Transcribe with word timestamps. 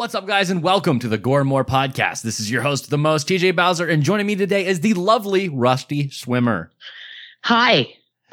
What's 0.00 0.14
up, 0.14 0.26
guys, 0.26 0.48
and 0.48 0.62
welcome 0.62 0.98
to 1.00 1.08
the 1.08 1.18
Gore 1.18 1.44
More 1.44 1.62
podcast. 1.62 2.22
This 2.22 2.40
is 2.40 2.50
your 2.50 2.62
host, 2.62 2.88
the 2.88 2.96
most, 2.96 3.28
TJ 3.28 3.54
Bowser, 3.54 3.86
and 3.86 4.02
joining 4.02 4.26
me 4.26 4.34
today 4.34 4.64
is 4.64 4.80
the 4.80 4.94
lovely 4.94 5.50
Rusty 5.50 6.08
Schwimmer. 6.08 6.70
Hi. 7.44 7.86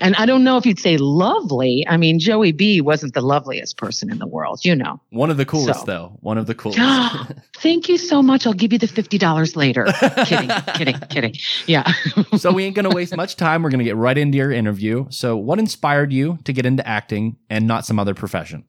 and 0.00 0.14
I 0.16 0.24
don't 0.24 0.44
know 0.44 0.56
if 0.56 0.64
you'd 0.64 0.78
say 0.78 0.96
lovely. 0.98 1.84
I 1.88 1.96
mean, 1.96 2.18
Joey 2.20 2.52
B 2.52 2.80
wasn't 2.80 3.14
the 3.14 3.20
loveliest 3.20 3.76
person 3.76 4.10
in 4.10 4.18
the 4.18 4.26
world, 4.26 4.64
you 4.64 4.74
know. 4.74 5.00
One 5.10 5.30
of 5.30 5.36
the 5.36 5.44
coolest, 5.44 5.80
So. 5.80 5.86
though. 5.86 6.16
One 6.20 6.38
of 6.38 6.46
the 6.46 6.54
coolest. 6.54 6.80
Thank 7.56 7.88
you 7.88 7.98
so 7.98 8.22
much. 8.22 8.46
I'll 8.46 8.52
give 8.52 8.72
you 8.72 8.78
the 8.78 8.86
$50 8.86 9.56
later. 9.56 9.84
kidding, 10.24 10.50
kidding, 10.74 10.98
kidding. 11.10 11.34
Yeah. 11.66 11.90
so 12.36 12.52
we 12.52 12.64
ain't 12.64 12.76
gonna 12.76 12.90
waste 12.90 13.16
much 13.16 13.36
time. 13.36 13.62
We're 13.62 13.70
gonna 13.70 13.84
get 13.84 13.96
right 13.96 14.16
into 14.16 14.38
your 14.38 14.52
interview. 14.52 15.06
So, 15.10 15.36
what 15.36 15.58
inspired 15.58 16.12
you 16.12 16.38
to 16.44 16.52
get 16.52 16.66
into 16.66 16.86
acting 16.86 17.36
and 17.50 17.66
not 17.66 17.84
some 17.84 17.98
other 17.98 18.14
profession? 18.14 18.64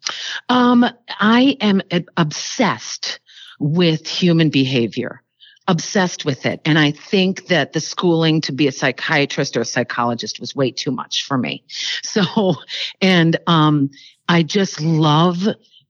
Um, 0.49 0.85
I 1.19 1.57
am 1.61 1.81
obsessed 2.17 3.19
with 3.59 4.07
human 4.07 4.49
behavior, 4.49 5.21
obsessed 5.67 6.25
with 6.25 6.45
it. 6.45 6.61
And 6.65 6.77
I 6.77 6.91
think 6.91 7.47
that 7.47 7.73
the 7.73 7.79
schooling 7.79 8.41
to 8.41 8.51
be 8.51 8.67
a 8.67 8.71
psychiatrist 8.71 9.55
or 9.57 9.61
a 9.61 9.65
psychologist 9.65 10.39
was 10.39 10.55
way 10.55 10.71
too 10.71 10.91
much 10.91 11.23
for 11.25 11.37
me. 11.37 11.63
So, 12.03 12.55
and, 13.01 13.37
um, 13.45 13.89
I 14.29 14.41
just 14.41 14.79
love 14.79 15.47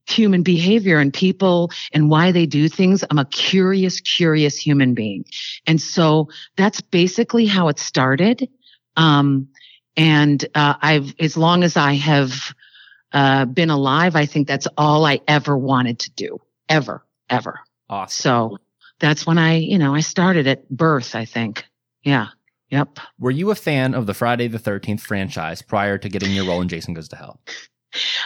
human 0.08 0.42
behavior 0.42 0.98
and 0.98 1.12
people 1.12 1.70
and 1.92 2.10
why 2.10 2.32
they 2.32 2.46
do 2.46 2.68
things. 2.68 3.04
I'm 3.08 3.18
a 3.18 3.24
curious, 3.26 4.00
curious 4.00 4.58
human 4.58 4.94
being. 4.94 5.24
And 5.66 5.80
so 5.80 6.28
that's 6.56 6.80
basically 6.80 7.46
how 7.46 7.68
it 7.68 7.78
started. 7.78 8.48
Um, 8.96 9.48
and, 9.96 10.44
uh, 10.54 10.74
I've, 10.82 11.14
as 11.20 11.36
long 11.36 11.62
as 11.62 11.76
I 11.76 11.94
have, 11.94 12.54
uh, 13.16 13.46
been 13.46 13.70
alive, 13.70 14.14
I 14.14 14.26
think 14.26 14.46
that's 14.46 14.68
all 14.76 15.06
I 15.06 15.20
ever 15.26 15.56
wanted 15.56 15.98
to 16.00 16.10
do, 16.10 16.38
ever, 16.68 17.02
ever. 17.30 17.60
Awesome. 17.88 18.22
So 18.22 18.58
that's 19.00 19.26
when 19.26 19.38
I, 19.38 19.54
you 19.56 19.78
know, 19.78 19.94
I 19.94 20.00
started 20.00 20.46
at 20.46 20.68
birth, 20.68 21.14
I 21.14 21.24
think. 21.24 21.64
Yeah. 22.02 22.26
Yep. 22.68 22.98
Were 23.18 23.30
you 23.30 23.50
a 23.50 23.54
fan 23.54 23.94
of 23.94 24.04
the 24.04 24.12
Friday 24.12 24.48
the 24.48 24.58
13th 24.58 25.00
franchise 25.00 25.62
prior 25.62 25.96
to 25.96 26.10
getting 26.10 26.32
your 26.32 26.44
role 26.44 26.60
in 26.60 26.68
Jason 26.68 26.92
Goes 26.92 27.08
to 27.08 27.16
Hell? 27.16 27.40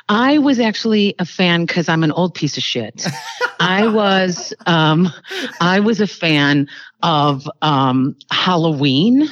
I 0.08 0.38
was 0.38 0.58
actually 0.58 1.14
a 1.20 1.24
fan 1.24 1.66
because 1.66 1.88
I'm 1.88 2.02
an 2.02 2.10
old 2.10 2.34
piece 2.34 2.56
of 2.56 2.64
shit. 2.64 3.06
I 3.60 3.86
was, 3.86 4.52
um, 4.66 5.08
I 5.60 5.78
was 5.78 6.00
a 6.00 6.08
fan 6.08 6.68
of, 7.04 7.48
um, 7.62 8.16
Halloween. 8.32 9.28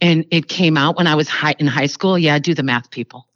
And 0.00 0.26
it 0.30 0.48
came 0.48 0.76
out 0.76 0.96
when 0.96 1.06
I 1.06 1.14
was 1.14 1.28
high, 1.28 1.54
in 1.58 1.66
high 1.66 1.86
school. 1.86 2.18
Yeah, 2.18 2.38
do 2.38 2.54
the 2.54 2.62
math, 2.62 2.90
people. 2.90 3.28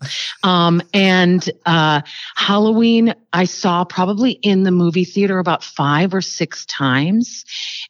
Um, 0.42 0.82
and 0.92 1.48
uh, 1.64 2.02
Halloween, 2.34 3.14
I 3.32 3.44
saw 3.44 3.84
probably 3.84 4.32
in 4.32 4.64
the 4.64 4.70
movie 4.70 5.04
theater 5.04 5.38
about 5.38 5.62
five 5.62 6.14
or 6.14 6.20
six 6.20 6.66
times, 6.66 7.44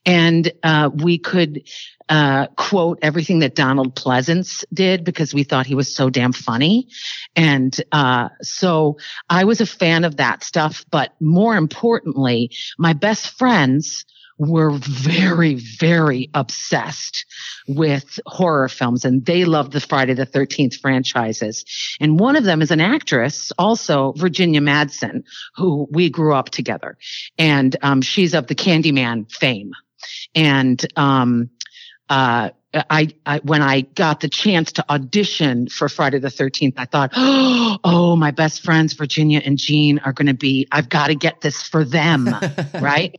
and 0.04 0.50
uh, 0.62 0.90
we 0.92 1.18
could 1.18 1.62
uh, 2.08 2.46
quote 2.56 2.98
everything 3.02 3.40
that 3.40 3.54
Donald 3.54 3.94
Pleasence 3.96 4.64
did 4.72 5.04
because 5.04 5.34
we 5.34 5.42
thought 5.42 5.66
he 5.66 5.74
was 5.74 5.94
so 5.94 6.08
damn 6.08 6.32
funny. 6.32 6.88
And 7.34 7.76
uh, 7.92 8.28
so 8.42 8.98
I 9.28 9.44
was 9.44 9.60
a 9.60 9.66
fan 9.66 10.04
of 10.04 10.16
that 10.18 10.44
stuff. 10.44 10.84
But 10.90 11.14
more 11.20 11.56
importantly, 11.56 12.52
my 12.78 12.92
best 12.92 13.30
friends 13.30 14.04
were 14.38 14.72
very, 14.72 15.54
very 15.54 16.30
obsessed 16.34 17.24
with 17.66 18.20
horror 18.26 18.68
films 18.68 19.04
and 19.04 19.24
they 19.24 19.44
loved 19.44 19.72
the 19.72 19.80
Friday 19.80 20.14
the 20.14 20.26
13th 20.26 20.78
franchises. 20.80 21.64
And 22.00 22.20
one 22.20 22.36
of 22.36 22.44
them 22.44 22.62
is 22.62 22.70
an 22.70 22.80
actress, 22.80 23.52
also 23.58 24.12
Virginia 24.12 24.60
Madsen, 24.60 25.24
who 25.56 25.88
we 25.90 26.10
grew 26.10 26.34
up 26.34 26.50
together. 26.50 26.98
And 27.38 27.74
um, 27.82 28.02
she's 28.02 28.34
of 28.34 28.46
the 28.46 28.54
Candyman 28.54 29.30
fame. 29.32 29.72
And 30.34 30.84
um, 30.96 31.50
uh, 32.08 32.50
I, 32.90 33.08
I, 33.24 33.38
when 33.38 33.62
I 33.62 33.80
got 33.82 34.20
the 34.20 34.28
chance 34.28 34.72
to 34.72 34.84
audition 34.90 35.68
for 35.68 35.88
Friday 35.88 36.18
the 36.18 36.28
13th, 36.28 36.74
I 36.76 36.84
thought, 36.84 37.12
oh, 37.16 38.16
my 38.16 38.30
best 38.30 38.62
friends, 38.62 38.92
Virginia 38.92 39.40
and 39.44 39.56
Jean 39.56 39.98
are 40.00 40.12
going 40.12 40.26
to 40.26 40.34
be, 40.34 40.68
I've 40.70 40.88
got 40.88 41.06
to 41.06 41.14
get 41.14 41.40
this 41.40 41.62
for 41.62 41.84
them, 41.84 42.28
right? 42.80 43.18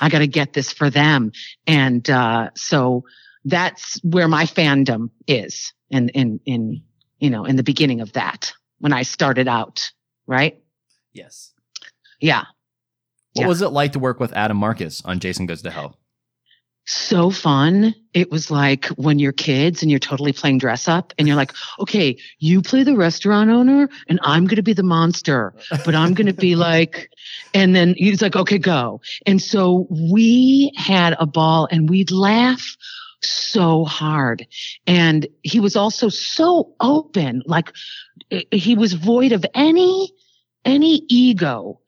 I 0.00 0.08
got 0.08 0.18
to 0.18 0.26
get 0.26 0.52
this 0.52 0.72
for 0.72 0.90
them. 0.90 1.32
And, 1.66 2.08
uh, 2.08 2.50
so 2.54 3.04
that's 3.44 4.00
where 4.02 4.28
my 4.28 4.44
fandom 4.44 5.10
is 5.26 5.72
in, 5.90 6.08
in, 6.10 6.40
in, 6.44 6.82
you 7.18 7.30
know, 7.30 7.44
in 7.44 7.56
the 7.56 7.62
beginning 7.62 8.00
of 8.00 8.12
that 8.12 8.52
when 8.78 8.92
I 8.92 9.02
started 9.02 9.48
out, 9.48 9.90
right? 10.26 10.58
Yes. 11.12 11.52
Yeah. 12.20 12.44
What 13.32 13.42
Yeah. 13.42 13.46
was 13.48 13.62
it 13.62 13.68
like 13.68 13.92
to 13.92 13.98
work 13.98 14.20
with 14.20 14.32
Adam 14.32 14.56
Marcus 14.56 15.02
on 15.04 15.18
Jason 15.20 15.46
Goes 15.46 15.62
to 15.62 15.70
Hell? 15.70 15.96
So 16.88 17.30
fun. 17.30 17.94
It 18.14 18.30
was 18.30 18.50
like 18.50 18.86
when 18.86 19.18
you're 19.18 19.32
kids 19.32 19.82
and 19.82 19.90
you're 19.90 20.00
totally 20.00 20.32
playing 20.32 20.56
dress 20.56 20.88
up 20.88 21.12
and 21.18 21.28
you're 21.28 21.36
like, 21.36 21.52
okay, 21.78 22.18
you 22.38 22.62
play 22.62 22.82
the 22.82 22.96
restaurant 22.96 23.50
owner 23.50 23.90
and 24.08 24.18
I'm 24.22 24.46
going 24.46 24.56
to 24.56 24.62
be 24.62 24.72
the 24.72 24.82
monster, 24.82 25.54
but 25.84 25.94
I'm 25.94 26.14
going 26.14 26.28
to 26.28 26.32
be 26.32 26.56
like, 26.68 27.10
and 27.52 27.76
then 27.76 27.94
he's 27.96 28.22
like, 28.22 28.36
okay, 28.36 28.56
go. 28.56 29.02
And 29.26 29.40
so 29.40 29.86
we 29.90 30.72
had 30.76 31.14
a 31.18 31.26
ball 31.26 31.68
and 31.70 31.90
we'd 31.90 32.10
laugh 32.10 32.76
so 33.22 33.84
hard. 33.84 34.46
And 34.86 35.26
he 35.42 35.60
was 35.60 35.76
also 35.76 36.08
so 36.08 36.74
open, 36.80 37.42
like 37.44 37.72
eh, 38.30 38.44
he 38.50 38.76
was 38.76 38.94
void 38.94 39.32
of 39.32 39.44
any, 39.54 40.12
any 40.64 41.02
ego. 41.08 41.80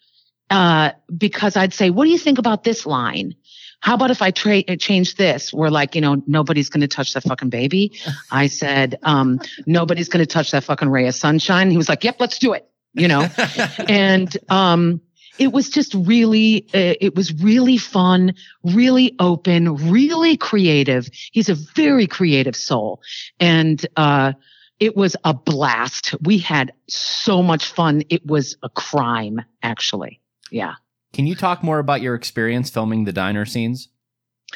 Uh, 0.51 0.91
because 1.17 1.57
I'd 1.57 1.73
say, 1.73 1.91
what 1.91 2.05
do 2.05 2.11
you 2.11 2.19
think 2.19 2.39
about 2.39 2.65
this 2.65 2.85
line? 2.85 3.37
How 3.81 3.95
about 3.95 4.11
if 4.11 4.23
I 4.23 4.31
tra- 4.31 4.63
uh, 4.69 4.77
change 4.77 5.17
this? 5.17 5.53
We're 5.53 5.71
like, 5.71 5.95
you 5.95 6.01
know, 6.01 6.23
nobody's 6.27 6.69
going 6.69 6.83
to 6.83 6.89
touch 6.89 7.15
that 7.15 7.23
fucking 7.23 7.51
baby. 7.51 7.99
I 8.31 8.47
said, 8.47 8.99
um, 9.03 9.41
nobody's 9.67 10.09
going 10.09 10.25
to 10.25 10.33
touch 10.33 10.51
that 10.53 10.65
fucking 10.65 10.89
ray 10.89 11.09
of 11.09 11.15
sunshine. 11.15 11.71
He 11.71 11.77
was 11.77 11.89
like, 11.89 12.05
yep, 12.05 12.17
let's 12.21 12.39
do 12.39 12.53
it. 12.53 12.67
You 12.93 13.09
know, 13.09 13.29
and, 13.89 14.37
um, 14.49 15.01
it 15.39 15.53
was 15.53 15.71
just 15.71 15.95
really, 15.95 16.67
uh, 16.75 16.95
it 17.01 17.15
was 17.15 17.33
really 17.43 17.79
fun, 17.79 18.35
really 18.63 19.15
open, 19.19 19.91
really 19.91 20.37
creative. 20.37 21.09
He's 21.33 21.49
a 21.49 21.55
very 21.55 22.07
creative 22.07 22.55
soul. 22.55 23.01
And, 23.39 23.85
uh, 23.97 24.35
it 24.81 24.97
was 24.97 25.15
a 25.25 25.33
blast. 25.33 26.15
We 26.23 26.39
had 26.39 26.73
so 26.89 27.43
much 27.43 27.67
fun. 27.67 28.03
It 28.09 28.27
was 28.27 28.57
a 28.63 28.69
crime, 28.71 29.43
actually. 29.63 30.21
Yeah. 30.51 30.75
Can 31.13 31.27
you 31.27 31.35
talk 31.35 31.63
more 31.63 31.79
about 31.79 32.03
your 32.03 32.15
experience 32.15 32.71
filming 32.71 33.05
the 33.05 33.13
diner 33.13 33.45
scenes? 33.45 33.89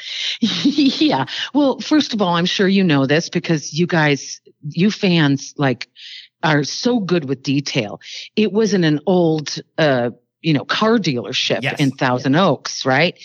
yeah. 0.39 1.25
Well, 1.53 1.79
first 1.79 2.13
of 2.13 2.21
all, 2.21 2.35
I'm 2.35 2.45
sure 2.45 2.67
you 2.67 2.83
know 2.83 3.05
this 3.05 3.29
because 3.29 3.73
you 3.73 3.87
guys, 3.87 4.41
you 4.69 4.91
fans, 4.91 5.53
like, 5.57 5.87
are 6.43 6.63
so 6.63 6.99
good 6.99 7.25
with 7.27 7.43
detail. 7.43 7.99
It 8.35 8.51
was 8.51 8.73
in 8.73 8.83
an 8.83 8.99
old, 9.05 9.59
uh, 9.77 10.11
you 10.41 10.53
know, 10.53 10.65
car 10.65 10.97
dealership 10.97 11.63
Yes. 11.63 11.79
in 11.79 11.91
Thousand 11.91 12.35
Oaks, 12.35 12.85
right? 12.85 13.17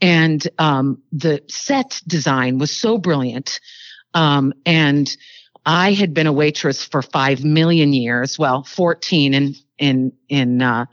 And 0.00 0.46
um, 0.58 1.00
the 1.12 1.42
set 1.48 2.00
design 2.06 2.58
was 2.58 2.76
so 2.76 2.98
brilliant. 2.98 3.60
Um, 4.14 4.52
and 4.66 5.16
I 5.64 5.92
had 5.92 6.12
been 6.12 6.26
a 6.26 6.32
waitress 6.32 6.84
for 6.84 7.02
five 7.02 7.44
million 7.44 7.92
years. 7.92 8.38
Well, 8.38 8.62
14 8.64 9.32
in 9.32 9.54
in 9.78 10.12
in 10.28 10.62
uh, 10.62 10.86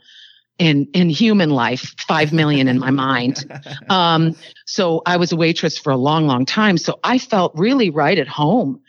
in 0.58 0.86
in 0.94 1.08
human 1.08 1.50
life, 1.50 1.94
five 2.06 2.32
million 2.32 2.68
in 2.68 2.78
my 2.78 2.90
mind. 2.90 3.44
Um, 3.90 4.34
so 4.66 5.02
I 5.04 5.16
was 5.18 5.32
a 5.32 5.36
waitress 5.36 5.76
for 5.78 5.90
a 5.90 5.96
long, 5.96 6.26
long 6.26 6.46
time. 6.46 6.78
So 6.78 6.98
I 7.04 7.18
felt 7.18 7.52
really 7.54 7.90
right 7.90 8.18
at 8.18 8.26
home 8.28 8.80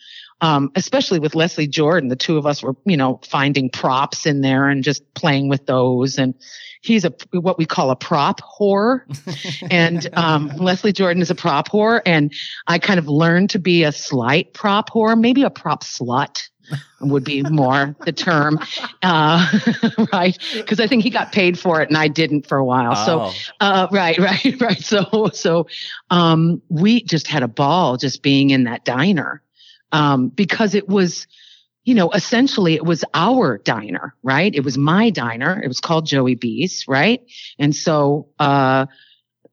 um, 0.42 0.72
especially 0.76 1.20
with 1.20 1.36
Leslie 1.36 1.68
Jordan, 1.68 2.10
the 2.10 2.16
two 2.16 2.38
of 2.38 2.46
us 2.46 2.62
were, 2.62 2.76
you 2.86 2.98
know, 2.98 3.20
finding 3.24 3.70
props 3.70 4.26
in 4.26 4.42
there 4.42 4.68
and 4.68 4.84
just 4.84 5.14
playing 5.14 5.50
with 5.50 5.66
those. 5.66 6.18
And 6.18 6.36
he's 6.82 7.06
a 7.06 7.14
what 7.32 7.58
we 7.58 7.66
call 7.66 7.90
a 7.90 7.96
prop 7.96 8.42
whore, 8.42 9.02
and 9.72 10.08
um, 10.14 10.48
Leslie 10.58 10.94
Jordan 10.94 11.22
is 11.22 11.32
a 11.32 11.36
prop 11.36 11.70
whore, 11.70 12.02
and 12.06 12.34
I 12.68 12.80
kind 12.80 13.00
of 13.00 13.08
learned 13.08 13.52
to 13.52 13.60
be 13.60 13.84
a 13.84 13.92
slight 13.92 14.54
prop 14.54 14.90
whore, 14.92 15.20
maybe 15.20 15.44
a 15.44 15.50
prop 15.50 15.84
slut 15.84 16.50
would 17.02 17.24
be 17.24 17.44
more 17.44 17.96
the 18.06 18.12
term, 18.12 18.60
uh, 19.04 19.46
right? 20.14 20.38
Because 20.54 20.80
I 20.80 20.88
think 20.88 21.04
he 21.04 21.10
got 21.10 21.32
paid 21.32 21.60
for 21.60 21.82
it 21.82 21.90
and 21.90 21.98
I 21.98 22.08
didn't 22.08 22.48
for 22.48 22.58
a 22.58 22.66
while. 22.66 22.94
Oh. 22.96 23.32
So, 23.32 23.52
uh, 23.60 23.88
right, 23.92 24.18
right, 24.20 24.60
right. 24.60 24.82
So, 24.82 25.30
so 25.34 25.68
um, 26.10 26.62
we 26.70 27.04
just 27.04 27.28
had 27.28 27.44
a 27.44 27.48
ball 27.48 27.98
just 27.98 28.24
being 28.24 28.50
in 28.50 28.64
that 28.66 28.86
diner 28.86 29.42
um, 29.95 30.27
because 30.27 30.75
it 30.75 30.89
was, 30.89 31.25
you 31.86 31.95
know, 31.95 32.12
essentially 32.12 32.74
it 32.74 32.83
was 32.83 33.06
our 33.13 33.59
diner, 33.59 34.13
right? 34.24 34.53
It 34.53 34.65
was 34.65 34.77
my 34.77 35.09
diner. 35.09 35.62
It 35.63 35.69
was 35.69 35.80
called 35.80 36.06
Joey 36.06 36.36
B's, 36.36 36.86
right? 36.86 37.21
And 37.57 37.74
so 37.74 38.27
uh, 38.38 38.88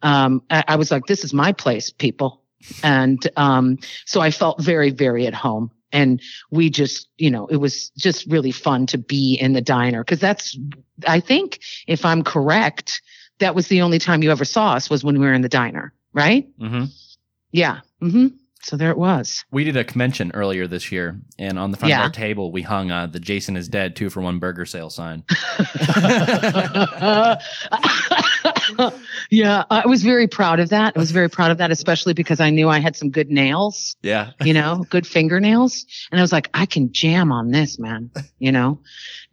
um, 0.03 0.43
I, 0.51 0.65
I 0.67 0.77
was 0.77 0.91
like, 0.91 1.07
this 1.07 1.23
is 1.23 1.33
my 1.33 1.53
place, 1.53 1.93
people. 1.93 2.43
And 2.83 3.25
um, 3.37 3.79
so 4.05 4.21
I 4.21 4.33
felt 4.33 4.61
very, 4.61 4.91
very 4.91 5.27
at 5.29 5.35
home 5.35 5.71
and 5.93 6.23
we 6.51 6.71
just 6.71 7.09
you 7.19 7.31
know 7.31 7.47
it 7.49 7.57
was 7.57 7.91
just 7.91 8.27
really 8.27 8.51
fun 8.51 8.87
to 8.87 8.97
be 8.97 9.35
in 9.35 9.53
the 9.53 9.61
diner 9.61 10.03
because 10.03 10.21
that's 10.21 10.59
i 11.07 11.21
think 11.21 11.61
if 11.87 12.07
i'm 12.07 12.23
correct 12.23 13.03
that 13.41 13.55
was 13.55 13.69
the 13.69 13.83
only 13.83 13.99
time 13.99 14.23
you 14.23 14.31
ever 14.31 14.47
saw 14.47 14.73
us 14.73 14.89
was 14.89 15.05
when 15.05 15.21
we 15.21 15.27
were 15.27 15.35
in 15.35 15.43
the 15.43 15.51
diner 15.51 15.93
right 16.15 16.49
hmm 16.59 16.85
yeah 17.51 17.81
hmm 18.01 18.29
so 18.63 18.77
there 18.77 18.91
it 18.91 18.99
was 18.99 19.45
We 19.51 19.65
did 19.65 19.77
a 19.77 19.85
convention 19.85 20.31
earlier 20.35 20.67
this 20.67 20.91
year, 20.93 21.19
and 21.39 21.59
on 21.59 21.71
the 21.73 21.77
front 21.77 21.91
Yeah. 21.91 21.99
of 22.01 22.05
our 22.05 22.11
table, 22.11 22.51
we 22.53 22.63
hung 22.63 22.91
uh, 22.91 23.07
the 23.07 23.21
Jason 23.21 23.57
is 23.57 23.69
dead 23.69 23.97
two 23.97 24.09
for 24.11 24.21
one 24.21 24.39
burger 24.39 24.65
sale 24.67 24.91
sign. 24.91 25.25
yeah 29.31 29.65
i 29.71 29.87
was 29.87 30.03
very 30.03 30.27
proud 30.29 30.61
of 30.61 30.71
that 30.71 30.93
i 30.97 30.99
was 30.99 31.11
very 31.11 31.29
proud 31.29 31.51
of 31.51 31.59
that 31.59 31.71
especially 31.71 32.15
because 32.15 32.41
i 32.41 32.51
knew 32.51 32.69
i 32.69 32.79
had 32.79 32.97
some 32.97 33.11
good 33.11 33.31
nails 33.31 33.97
Yeah. 34.03 34.33
you 34.45 34.55
know, 34.55 34.85
good 34.91 35.07
fingernails. 35.07 35.87
And 36.11 36.21
I 36.21 36.23
was 36.23 36.33
like, 36.33 36.49
I 36.55 36.67
can 36.67 36.93
jam 36.93 37.31
on 37.33 37.51
this, 37.51 37.79
man, 37.79 38.11
you 38.39 38.53
know? 38.53 38.81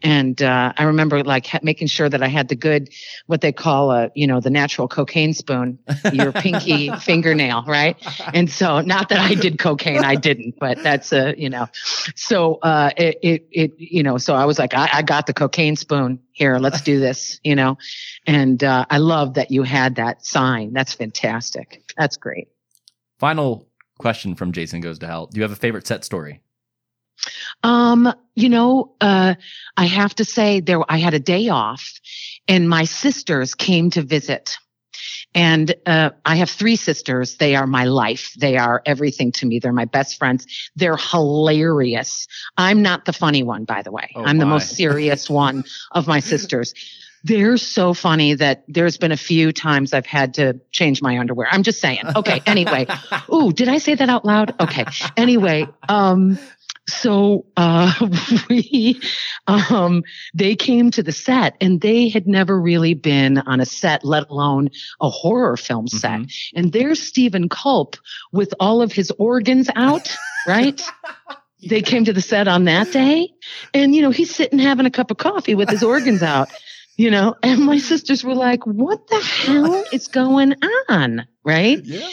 And, 0.01 0.41
uh, 0.41 0.71
I 0.77 0.83
remember 0.83 1.23
like 1.23 1.47
ha- 1.47 1.59
making 1.61 1.87
sure 1.87 2.07
that 2.07 2.23
I 2.23 2.27
had 2.27 2.47
the 2.47 2.55
good, 2.55 2.89
what 3.27 3.41
they 3.41 3.51
call 3.51 3.91
a, 3.91 4.11
you 4.15 4.27
know, 4.27 4.39
the 4.39 4.49
natural 4.49 4.87
cocaine 4.87 5.33
spoon, 5.33 5.79
your 6.13 6.31
pinky 6.31 6.89
fingernail, 6.99 7.63
right? 7.67 7.97
And 8.33 8.49
so 8.49 8.81
not 8.81 9.09
that 9.09 9.19
I 9.19 9.33
did 9.35 9.59
cocaine, 9.59 10.03
I 10.03 10.15
didn't, 10.15 10.55
but 10.59 10.81
that's 10.83 11.11
a, 11.11 11.33
you 11.37 11.49
know, 11.49 11.67
so, 12.15 12.59
uh, 12.61 12.91
it, 12.95 13.17
it, 13.21 13.47
it 13.51 13.71
you 13.77 14.03
know, 14.03 14.17
so 14.17 14.35
I 14.35 14.45
was 14.45 14.57
like, 14.59 14.73
I, 14.73 14.89
I 14.93 15.01
got 15.01 15.25
the 15.27 15.33
cocaine 15.33 15.75
spoon 15.75 16.19
here. 16.31 16.57
Let's 16.59 16.81
do 16.81 16.99
this, 16.99 17.39
you 17.43 17.55
know? 17.55 17.77
And, 18.25 18.63
uh, 18.63 18.85
I 18.89 18.99
love 18.99 19.33
that 19.33 19.51
you 19.51 19.63
had 19.63 19.78
that 19.87 20.25
sign. 20.25 20.73
That's 20.73 20.93
fantastic. 20.93 21.93
That's 21.97 22.17
great. 22.17 22.49
Final 23.19 23.69
question 23.99 24.35
from 24.35 24.51
Jason 24.51 24.81
Goes 24.81 24.99
to 24.99 25.07
Hell. 25.07 25.27
Do 25.27 25.37
you 25.37 25.43
have 25.43 25.51
a 25.51 25.55
favorite 25.55 25.87
set 25.87 26.03
story? 26.03 26.41
Um, 27.63 28.13
you 28.35 28.49
know, 28.49 28.95
uh, 29.01 29.35
I 29.75 29.85
have 29.85 30.15
to 30.15 30.25
say 30.25 30.61
there, 30.61 30.79
I 30.89 30.97
had 30.97 31.13
a 31.13 31.19
day 31.19 31.49
off 31.49 31.99
and 32.47 32.69
my 32.69 32.85
sisters 32.85 33.55
came 33.55 33.89
to 33.91 34.01
visit. 34.01 34.57
And, 35.35 35.75
uh, 35.85 36.11
I 36.25 36.37
have 36.37 36.49
three 36.49 36.75
sisters. 36.75 37.35
They 37.37 37.55
are 37.55 37.67
my 37.67 37.83
life. 37.83 38.33
They 38.39 38.57
are 38.57 38.81
everything 38.85 39.31
to 39.33 39.45
me. 39.45 39.59
They're 39.59 39.71
my 39.73 39.85
best 39.85 40.17
friends. 40.17 40.47
They're 40.75 40.97
hilarious. 40.97 42.25
I'm 42.57 42.81
not 42.81 43.05
the 43.05 43.13
funny 43.13 43.43
one, 43.43 43.65
by 43.65 43.83
the 43.83 43.91
way. 43.91 44.09
Oh, 44.15 44.23
I'm 44.23 44.39
the 44.39 44.45
most 44.45 44.75
serious 44.75 45.29
one 45.45 45.65
of 45.91 46.07
my 46.07 46.19
sisters. 46.19 46.73
They're 47.23 47.57
so 47.57 47.93
funny 47.93 48.33
that 48.35 48.63
there's 48.67 48.97
been 48.97 49.11
a 49.11 49.17
few 49.17 49.51
times 49.51 49.93
I've 49.93 50.05
had 50.05 50.35
to 50.35 50.59
change 50.71 51.01
my 51.01 51.19
underwear. 51.19 51.47
I'm 51.51 51.63
just 51.63 51.79
saying. 51.79 52.03
Okay. 52.15 52.41
Anyway. 52.49 52.87
Ooh, 53.31 53.51
did 53.51 53.67
I 53.67 53.77
say 53.77 53.93
that 53.93 54.09
out 54.09 54.25
loud? 54.25 54.55
Okay. 54.59 54.83
Anyway, 55.15 55.67
um, 55.87 56.39
so 56.89 57.45
uh, 57.55 57.93
we, 58.49 58.99
um, 59.47 60.03
they 60.33 60.55
came 60.55 60.91
to 60.91 61.03
the 61.03 61.11
set 61.11 61.55
and 61.61 61.79
they 61.79 62.09
had 62.09 62.27
never 62.27 62.59
really 62.59 62.95
been 62.95 63.37
on 63.37 63.59
a 63.59 63.65
set, 63.65 64.03
let 64.03 64.29
alone 64.29 64.69
a 64.99 65.09
horror 65.09 65.57
film 65.57 65.87
set. 65.87 66.21
And 66.55 66.71
there's 66.71 67.01
Steven 67.01 67.49
Culp 67.49 67.95
with 68.31 68.53
all 68.59 68.81
of 68.81 68.91
his 68.91 69.11
organs 69.17 69.69
out, 69.75 70.15
right? 70.47 70.81
They 71.61 71.81
came 71.81 72.05
to 72.05 72.13
the 72.13 72.21
set 72.21 72.47
on 72.47 72.63
that 72.65 72.93
day, 72.93 73.33
and 73.73 73.93
you 73.93 74.01
know 74.01 74.11
he's 74.11 74.33
sitting 74.33 74.59
having 74.59 74.85
a 74.85 74.89
cup 74.89 75.11
of 75.11 75.17
coffee 75.17 75.55
with 75.55 75.67
his 75.67 75.83
organs 75.83 76.23
out, 76.23 76.47
you 76.99 77.09
know. 77.09 77.35
And 77.43 77.65
my 77.65 77.77
sisters 77.77 78.23
were 78.23 78.35
like, 78.35 78.65
"What 78.65 79.07
the 79.07 79.19
hell 79.19 79.83
is 79.91 80.07
going 80.07 80.53
on?" 80.89 81.27
Right? 81.43 81.79
Yeah. 81.83 82.09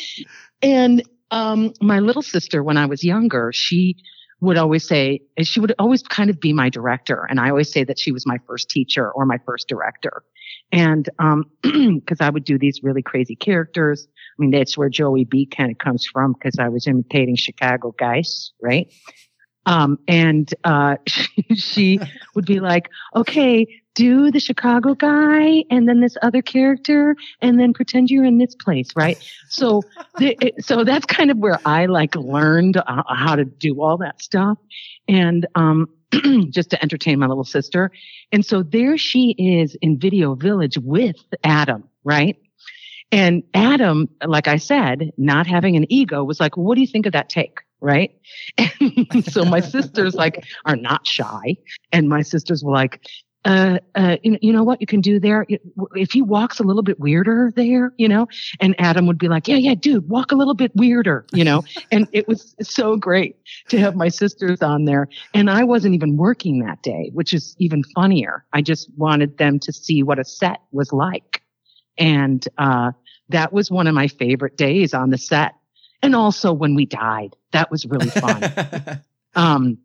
And 0.62 1.02
um, 1.30 1.74
my 1.82 2.00
little 2.00 2.22
sister, 2.22 2.62
when 2.62 2.78
I 2.78 2.86
was 2.86 3.04
younger, 3.04 3.50
she 3.52 3.96
would 4.40 4.56
always 4.56 4.86
say, 4.86 5.20
and 5.36 5.46
she 5.46 5.60
would 5.60 5.74
always 5.78 6.02
kind 6.02 6.30
of 6.30 6.40
be 6.40 6.52
my 6.52 6.68
director. 6.68 7.26
And 7.28 7.40
I 7.40 7.50
always 7.50 7.70
say 7.70 7.84
that 7.84 7.98
she 7.98 8.12
was 8.12 8.26
my 8.26 8.38
first 8.46 8.70
teacher 8.70 9.10
or 9.10 9.26
my 9.26 9.38
first 9.44 9.68
director. 9.68 10.22
And, 10.72 11.08
um, 11.18 11.44
cause 12.06 12.18
I 12.20 12.30
would 12.30 12.44
do 12.44 12.58
these 12.58 12.80
really 12.82 13.02
crazy 13.02 13.34
characters. 13.36 14.06
I 14.08 14.34
mean, 14.38 14.50
that's 14.50 14.76
where 14.76 14.88
Joey 14.88 15.24
B 15.24 15.46
kind 15.46 15.70
of 15.70 15.78
comes 15.78 16.06
from 16.06 16.34
because 16.34 16.58
I 16.58 16.68
was 16.68 16.86
imitating 16.86 17.36
Chicago 17.36 17.94
guys, 17.98 18.52
right? 18.62 18.92
Um, 19.64 19.98
and, 20.06 20.52
uh, 20.64 20.96
she 21.54 21.98
would 22.34 22.46
be 22.46 22.60
like, 22.60 22.88
okay, 23.14 23.66
do 23.96 24.30
the 24.30 24.38
Chicago 24.38 24.94
guy 24.94 25.64
and 25.70 25.88
then 25.88 26.00
this 26.00 26.16
other 26.22 26.42
character 26.42 27.16
and 27.40 27.58
then 27.58 27.72
pretend 27.72 28.10
you're 28.10 28.24
in 28.24 28.38
this 28.38 28.54
place, 28.54 28.90
right? 28.94 29.18
So, 29.48 29.82
the, 30.18 30.36
it, 30.40 30.64
so 30.64 30.84
that's 30.84 31.06
kind 31.06 31.30
of 31.30 31.38
where 31.38 31.58
I 31.64 31.86
like 31.86 32.14
learned 32.14 32.76
uh, 32.76 33.02
how 33.08 33.34
to 33.34 33.44
do 33.44 33.82
all 33.82 33.96
that 33.98 34.22
stuff, 34.22 34.58
and 35.08 35.46
um, 35.56 35.88
just 36.50 36.70
to 36.70 36.82
entertain 36.82 37.18
my 37.18 37.26
little 37.26 37.44
sister. 37.44 37.90
And 38.30 38.44
so 38.44 38.62
there 38.62 38.96
she 38.98 39.34
is 39.38 39.76
in 39.80 39.98
Video 39.98 40.34
Village 40.34 40.78
with 40.78 41.16
Adam, 41.42 41.88
right? 42.04 42.36
And 43.12 43.44
Adam, 43.54 44.08
like 44.26 44.48
I 44.48 44.56
said, 44.56 45.12
not 45.16 45.46
having 45.46 45.76
an 45.76 45.90
ego, 45.90 46.22
was 46.22 46.38
like, 46.38 46.56
"What 46.56 46.74
do 46.74 46.80
you 46.82 46.86
think 46.86 47.06
of 47.06 47.12
that 47.12 47.28
take?" 47.28 47.60
Right? 47.80 48.12
And 48.80 49.24
so 49.24 49.44
my 49.44 49.60
sisters 49.60 50.14
like 50.14 50.44
are 50.64 50.76
not 50.76 51.06
shy, 51.06 51.56
and 51.92 52.08
my 52.08 52.22
sisters 52.22 52.64
were 52.64 52.72
like, 52.72 53.00
uh, 53.46 53.78
uh, 53.94 54.16
you, 54.24 54.38
you 54.42 54.52
know 54.52 54.64
what 54.64 54.80
you 54.80 54.86
can 54.86 55.00
do 55.00 55.20
there? 55.20 55.46
If 55.94 56.10
he 56.10 56.20
walks 56.20 56.58
a 56.58 56.64
little 56.64 56.82
bit 56.82 56.98
weirder 56.98 57.52
there, 57.54 57.92
you 57.96 58.08
know, 58.08 58.26
and 58.60 58.74
Adam 58.78 59.06
would 59.06 59.18
be 59.18 59.28
like, 59.28 59.46
yeah, 59.46 59.56
yeah, 59.56 59.74
dude, 59.74 60.08
walk 60.08 60.32
a 60.32 60.34
little 60.34 60.54
bit 60.54 60.74
weirder, 60.74 61.24
you 61.32 61.44
know, 61.44 61.62
and 61.92 62.08
it 62.12 62.26
was 62.26 62.56
so 62.60 62.96
great 62.96 63.36
to 63.68 63.78
have 63.78 63.94
my 63.94 64.08
sisters 64.08 64.62
on 64.62 64.84
there. 64.84 65.08
And 65.32 65.48
I 65.48 65.62
wasn't 65.62 65.94
even 65.94 66.16
working 66.16 66.58
that 66.66 66.82
day, 66.82 67.10
which 67.14 67.32
is 67.32 67.54
even 67.58 67.84
funnier. 67.94 68.44
I 68.52 68.62
just 68.62 68.90
wanted 68.96 69.38
them 69.38 69.60
to 69.60 69.72
see 69.72 70.02
what 70.02 70.18
a 70.18 70.24
set 70.24 70.60
was 70.72 70.92
like. 70.92 71.42
And, 71.98 72.46
uh, 72.58 72.92
that 73.28 73.52
was 73.52 73.70
one 73.70 73.86
of 73.86 73.94
my 73.94 74.08
favorite 74.08 74.56
days 74.56 74.92
on 74.94 75.10
the 75.10 75.18
set. 75.18 75.54
And 76.02 76.14
also 76.14 76.52
when 76.52 76.74
we 76.74 76.86
died, 76.86 77.34
that 77.52 77.70
was 77.70 77.86
really 77.86 78.10
fun. 78.10 79.00
um, 79.34 79.78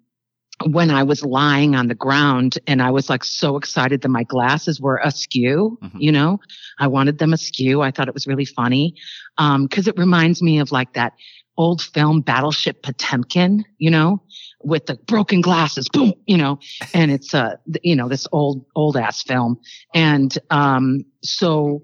when 0.68 0.90
I 0.92 1.04
was 1.04 1.24
lying 1.24 1.76
on 1.76 1.88
the 1.88 1.96
ground 1.96 2.58
and 2.68 2.82
I 2.82 2.92
was 2.92 3.10
like 3.10 3.24
so 3.24 3.58
excited 3.58 4.02
that 4.02 4.10
my 4.10 4.24
glasses 4.24 4.80
were 4.80 5.00
askew, 5.04 5.78
Mhm. 5.82 5.92
you 6.00 6.12
know, 6.12 6.40
I 6.80 6.88
wanted 6.88 7.18
them 7.18 7.34
askew. 7.34 7.82
I 7.82 7.92
thought 7.92 8.08
it 8.08 8.14
was 8.14 8.28
really 8.28 8.46
funny. 8.46 8.96
Um, 9.38 9.68
cause 9.68 9.88
it 9.88 9.98
reminds 9.98 10.42
me 10.42 10.60
of 10.60 10.72
like 10.72 10.94
that 10.94 11.14
old 11.58 11.82
film 11.82 12.22
Battleship 12.22 12.82
Potemkin, 12.82 13.64
you 13.78 13.92
know, 13.92 14.22
with 14.64 14.86
the 14.86 14.96
broken 15.08 15.42
glasses, 15.42 15.88
boom, 15.90 16.14
you 16.26 16.38
know, 16.38 16.60
and 16.94 17.12
it's, 17.12 17.34
uh, 17.34 17.56
you 17.84 17.96
know, 17.96 18.08
this 18.08 18.28
old, 18.32 18.66
old 18.76 18.98
ass 18.98 19.22
film. 19.24 19.58
And, 19.94 20.38
um, 20.50 21.04
so 21.24 21.84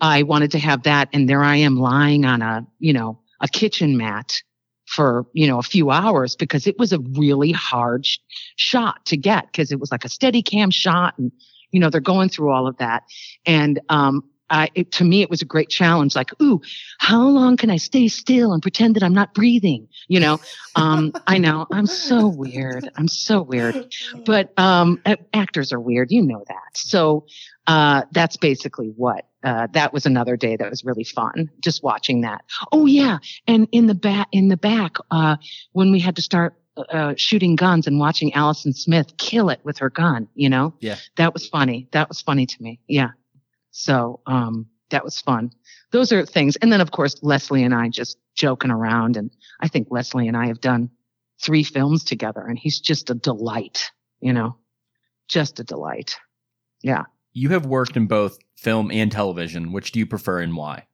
I 0.00 0.22
wanted 0.22 0.52
to 0.52 0.58
have 0.58 0.84
that. 0.84 1.08
And 1.12 1.28
there 1.28 1.42
I 1.42 1.56
am 1.56 1.76
lying 1.78 2.24
on 2.24 2.42
a, 2.42 2.66
you 2.78 2.92
know, 2.92 3.20
a 3.40 3.48
kitchen 3.48 3.96
mat 3.96 4.32
for, 4.88 5.26
you 5.34 5.46
know, 5.46 5.58
a 5.58 5.62
few 5.62 5.90
hours 5.90 6.34
because 6.34 6.66
it 6.66 6.78
was 6.78 6.92
a 6.92 6.98
really 6.98 7.52
hard 7.52 8.06
sh- 8.06 8.18
shot 8.56 9.04
to 9.06 9.16
get 9.16 9.46
because 9.46 9.70
it 9.70 9.78
was 9.78 9.92
like 9.92 10.04
a 10.04 10.08
steady 10.08 10.42
cam 10.42 10.70
shot 10.70 11.14
and, 11.18 11.30
you 11.72 11.78
know, 11.78 11.90
they're 11.90 12.00
going 12.00 12.28
through 12.28 12.50
all 12.50 12.66
of 12.66 12.76
that. 12.78 13.02
And, 13.44 13.80
um, 13.90 14.24
I, 14.50 14.68
it, 14.74 14.92
to 14.92 15.04
me, 15.04 15.22
it 15.22 15.30
was 15.30 15.42
a 15.42 15.44
great 15.44 15.68
challenge. 15.68 16.16
Like, 16.16 16.30
ooh, 16.40 16.60
how 16.98 17.26
long 17.28 17.56
can 17.56 17.70
I 17.70 17.76
stay 17.76 18.08
still 18.08 18.52
and 18.52 18.62
pretend 18.62 18.96
that 18.96 19.02
I'm 19.02 19.14
not 19.14 19.34
breathing? 19.34 19.88
You 20.08 20.20
know, 20.20 20.40
um, 20.74 21.12
I 21.26 21.38
know 21.38 21.66
I'm 21.70 21.86
so 21.86 22.28
weird. 22.28 22.88
I'm 22.96 23.08
so 23.08 23.42
weird, 23.42 23.92
but 24.24 24.52
um, 24.58 25.02
actors 25.32 25.72
are 25.72 25.80
weird. 25.80 26.10
You 26.10 26.22
know 26.22 26.44
that. 26.48 26.76
So 26.76 27.26
uh, 27.66 28.02
that's 28.12 28.36
basically 28.36 28.88
what. 28.96 29.24
Uh, 29.44 29.68
that 29.72 29.92
was 29.92 30.04
another 30.04 30.36
day 30.36 30.56
that 30.56 30.68
was 30.68 30.84
really 30.84 31.04
fun. 31.04 31.48
Just 31.60 31.80
watching 31.84 32.22
that. 32.22 32.44
Oh 32.72 32.86
yeah, 32.86 33.18
and 33.46 33.68
in 33.70 33.86
the 33.86 33.94
back, 33.94 34.26
in 34.32 34.48
the 34.48 34.56
back, 34.56 34.96
uh, 35.12 35.36
when 35.72 35.92
we 35.92 36.00
had 36.00 36.16
to 36.16 36.22
start 36.22 36.56
uh, 36.76 37.14
shooting 37.16 37.54
guns 37.54 37.86
and 37.86 37.98
watching 38.00 38.32
Allison 38.34 38.72
Smith 38.72 39.16
kill 39.16 39.48
it 39.50 39.60
with 39.62 39.78
her 39.78 39.90
gun. 39.90 40.28
You 40.34 40.48
know, 40.48 40.74
Yeah. 40.80 40.96
that 41.16 41.32
was 41.34 41.48
funny. 41.48 41.88
That 41.92 42.08
was 42.08 42.20
funny 42.20 42.46
to 42.46 42.62
me. 42.62 42.80
Yeah, 42.88 43.10
so 43.78 44.20
um, 44.26 44.66
that 44.90 45.04
was 45.04 45.20
fun. 45.20 45.52
Those 45.92 46.10
are 46.10 46.26
things, 46.26 46.56
and 46.56 46.72
then 46.72 46.80
of 46.80 46.90
course 46.90 47.16
Leslie 47.22 47.62
and 47.62 47.72
I 47.72 47.88
just 47.88 48.18
joking 48.34 48.72
around, 48.72 49.16
and 49.16 49.30
I 49.60 49.68
think 49.68 49.86
Leslie 49.90 50.26
and 50.26 50.36
I 50.36 50.48
have 50.48 50.60
done 50.60 50.90
three 51.40 51.62
films 51.62 52.02
together, 52.02 52.44
and 52.44 52.58
he's 52.58 52.80
just 52.80 53.08
a 53.08 53.14
delight. 53.14 53.92
You 54.20 54.32
know, 54.32 54.56
just 55.28 55.60
a 55.60 55.64
delight. 55.64 56.18
Yeah. 56.82 57.04
You 57.32 57.50
have 57.50 57.66
worked 57.66 57.96
in 57.96 58.08
both 58.08 58.38
film 58.56 58.90
and 58.90 59.12
television. 59.12 59.70
Which 59.70 59.92
do 59.92 60.00
you 60.00 60.06
prefer 60.06 60.40
and 60.40 60.56
why? 60.56 60.87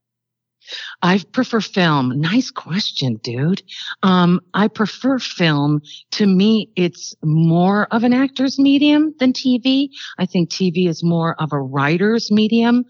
I 1.03 1.23
prefer 1.33 1.61
film. 1.61 2.21
Nice 2.21 2.51
question, 2.51 3.17
dude. 3.23 3.63
Um, 4.03 4.41
I 4.55 4.69
prefer 4.69 5.19
film. 5.19 5.83
To 6.13 6.27
me, 6.27 6.71
it's 6.77 7.15
more 7.23 7.87
of 7.91 8.05
an 8.05 8.13
actor's 8.13 8.59
medium 8.59 9.15
than 9.19 9.33
TV. 9.33 9.89
I 10.19 10.27
think 10.27 10.51
TV 10.51 10.89
is 10.89 11.03
more 11.03 11.35
of 11.41 11.53
a 11.53 11.61
writer's 11.61 12.31
medium 12.31 12.85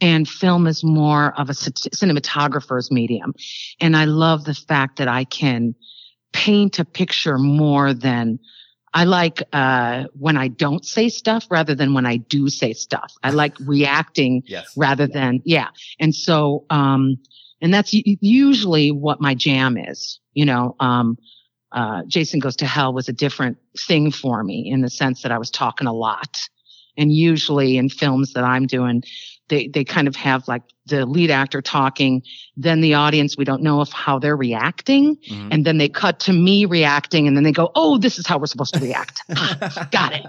and 0.00 0.28
film 0.28 0.66
is 0.66 0.82
more 0.82 1.38
of 1.38 1.50
a 1.50 1.52
cinematographer's 1.52 2.90
medium. 2.90 3.34
And 3.80 3.96
I 3.96 4.04
love 4.04 4.44
the 4.44 4.54
fact 4.54 4.98
that 4.98 5.08
I 5.08 5.24
can 5.24 5.74
paint 6.32 6.78
a 6.78 6.84
picture 6.84 7.38
more 7.38 7.92
than 7.92 8.38
I 8.92 9.04
like 9.04 9.42
uh, 9.52 10.04
when 10.18 10.36
I 10.36 10.48
don't 10.48 10.84
say 10.84 11.08
stuff 11.08 11.46
rather 11.50 11.74
than 11.74 11.94
when 11.94 12.06
I 12.06 12.16
do 12.16 12.48
say 12.48 12.72
stuff. 12.72 13.12
I 13.22 13.30
like 13.30 13.54
reacting 13.66 14.42
Yes. 14.46 14.72
rather 14.76 15.06
than 15.06 15.40
yeah 15.44 15.68
and 16.00 16.14
so 16.14 16.64
um 16.70 17.16
and 17.60 17.72
that's 17.72 17.92
usually 17.92 18.90
what 18.90 19.20
my 19.20 19.34
jam 19.34 19.76
is 19.76 20.18
you 20.34 20.44
know 20.44 20.74
um 20.80 21.16
uh 21.72 22.02
jason 22.06 22.40
goes 22.40 22.56
to 22.56 22.66
hell 22.66 22.92
was 22.92 23.08
a 23.08 23.12
different 23.12 23.58
thing 23.78 24.10
for 24.10 24.42
me 24.42 24.68
in 24.70 24.80
the 24.80 24.90
sense 24.90 25.22
that 25.22 25.30
i 25.32 25.38
was 25.38 25.50
talking 25.50 25.86
a 25.86 25.92
lot 25.92 26.38
and 27.00 27.12
usually 27.12 27.76
in 27.76 27.88
films 27.88 28.32
that 28.34 28.44
i'm 28.44 28.66
doing 28.66 29.02
they 29.48 29.66
they 29.74 29.84
kind 29.84 30.06
of 30.06 30.14
have 30.14 30.46
like 30.46 30.62
the 30.86 31.04
lead 31.06 31.30
actor 31.30 31.60
talking 31.62 32.22
then 32.56 32.80
the 32.80 32.94
audience 32.94 33.36
we 33.36 33.44
don't 33.44 33.62
know 33.62 33.80
if 33.80 33.90
how 33.92 34.18
they're 34.18 34.36
reacting 34.36 35.16
Mhm. 35.28 35.48
and 35.52 35.64
then 35.66 35.78
they 35.78 35.88
cut 35.88 36.20
to 36.20 36.32
me 36.32 36.64
reacting 36.64 37.26
and 37.26 37.36
then 37.36 37.44
they 37.44 37.52
go 37.52 37.70
oh 37.74 37.98
this 37.98 38.18
is 38.18 38.26
how 38.26 38.38
we're 38.38 38.46
supposed 38.54 38.74
to 38.74 38.80
react 38.80 39.22
got 39.90 40.12
it. 40.12 40.24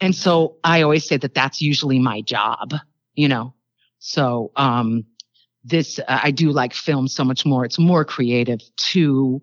And 0.00 0.14
so 0.14 0.56
I 0.64 0.82
always 0.82 1.06
say 1.08 1.16
that 1.16 1.34
that's 1.34 1.62
usually 1.62 1.98
my 1.98 2.20
job, 2.20 2.74
you 3.14 3.28
know. 3.28 3.54
So 3.98 4.52
um 4.56 5.04
this 5.64 5.98
uh, 5.98 6.20
I 6.22 6.30
do 6.30 6.50
like 6.52 6.72
film 6.74 7.08
so 7.08 7.24
much 7.24 7.44
more. 7.46 7.64
It's 7.64 7.78
more 7.78 8.04
creative 8.04 8.60
to 8.92 9.42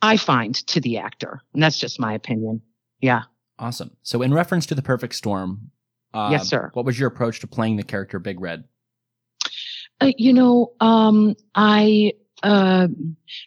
I 0.00 0.16
find 0.16 0.54
to 0.66 0.80
the 0.80 0.98
actor. 0.98 1.40
And 1.54 1.62
that's 1.62 1.78
just 1.78 2.00
my 2.00 2.12
opinion. 2.14 2.62
Yeah. 3.00 3.22
Awesome. 3.58 3.90
So, 4.02 4.22
in 4.22 4.34
reference 4.34 4.66
to 4.66 4.74
the 4.74 4.82
Perfect 4.82 5.14
Storm, 5.14 5.70
uh, 6.14 6.28
Yes, 6.30 6.48
sir. 6.48 6.70
What 6.74 6.84
was 6.84 6.98
your 6.98 7.08
approach 7.08 7.40
to 7.40 7.46
playing 7.46 7.76
the 7.76 7.82
character 7.82 8.18
Big 8.18 8.40
Red? 8.40 8.64
Uh, 10.00 10.12
you 10.16 10.32
know, 10.32 10.72
um, 10.80 11.34
I 11.54 12.12
uh, 12.42 12.88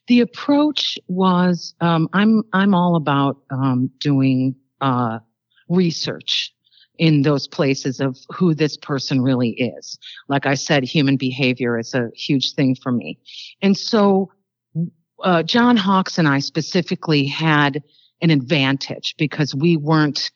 the 0.08 0.22
approach 0.22 0.98
was 1.08 1.76
um, 1.82 2.08
I'm 2.14 2.44
I'm 2.54 2.74
all 2.74 2.96
about 2.96 3.38
um, 3.52 3.92
doing 4.00 4.56
uh, 4.82 5.20
research 5.68 6.54
in 6.98 7.24
those 7.24 7.46
places 7.46 8.00
of 8.00 8.18
who 8.34 8.56
this 8.56 8.78
person 8.78 9.22
really 9.22 9.50
is. 9.50 10.00
Like 10.30 10.46
I 10.46 10.54
said, 10.54 10.84
human 10.84 11.18
behavior 11.18 11.78
is 11.78 11.94
a 11.94 12.10
huge 12.16 12.54
thing 12.54 12.76
for 12.82 12.92
me, 12.92 13.20
and 13.62 13.78
so 13.78 14.32
uh, 15.24 15.44
John 15.44 15.76
Hawkes 15.76 16.18
and 16.18 16.28
I 16.28 16.40
specifically 16.40 17.26
had 17.26 17.84
an 18.22 18.30
advantage 18.30 19.16
because 19.18 19.54
we 19.54 19.76
weren't 19.76 20.32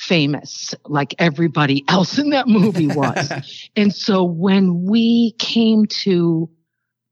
famous 0.00 0.74
like 0.86 1.14
everybody 1.18 1.84
else 1.86 2.18
in 2.18 2.30
that 2.30 2.48
movie 2.48 2.86
was. 2.94 3.30
And 3.76 3.94
so 3.94 4.24
when 4.24 4.84
we 4.84 5.34
came 5.38 5.84
to 6.04 6.48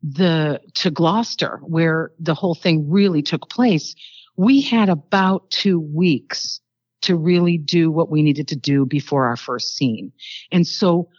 the 0.02 0.60
to 0.74 0.90
Gloucester, 0.90 1.60
where 1.64 2.12
the 2.18 2.34
whole 2.34 2.54
thing 2.54 2.90
really 2.90 3.20
took 3.20 3.50
place, 3.50 3.94
we 4.36 4.62
had 4.62 4.88
about 4.88 5.50
two 5.50 5.78
weeks 5.78 6.60
to 7.02 7.14
really 7.14 7.58
do 7.58 7.90
what 7.90 8.10
we 8.10 8.22
needed 8.22 8.48
to 8.48 8.56
do 8.56 8.86
before 8.86 9.26
our 9.26 9.36
first 9.36 9.76
scene. 9.76 10.10
And 10.50 10.66
so 10.66 11.10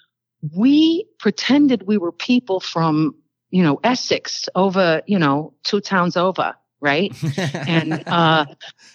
we 0.56 1.06
pretended 1.20 1.84
we 1.86 2.00
were 2.00 2.12
people 2.12 2.60
from, 2.60 3.14
you 3.52 3.62
know, 3.62 3.80
Essex 3.84 4.50
over, 4.56 5.04
you 5.06 5.20
know, 5.20 5.54
two 5.64 5.82
towns 5.82 6.18
over, 6.18 6.56
right? 6.82 7.14
and 7.38 8.04
uh 8.08 8.46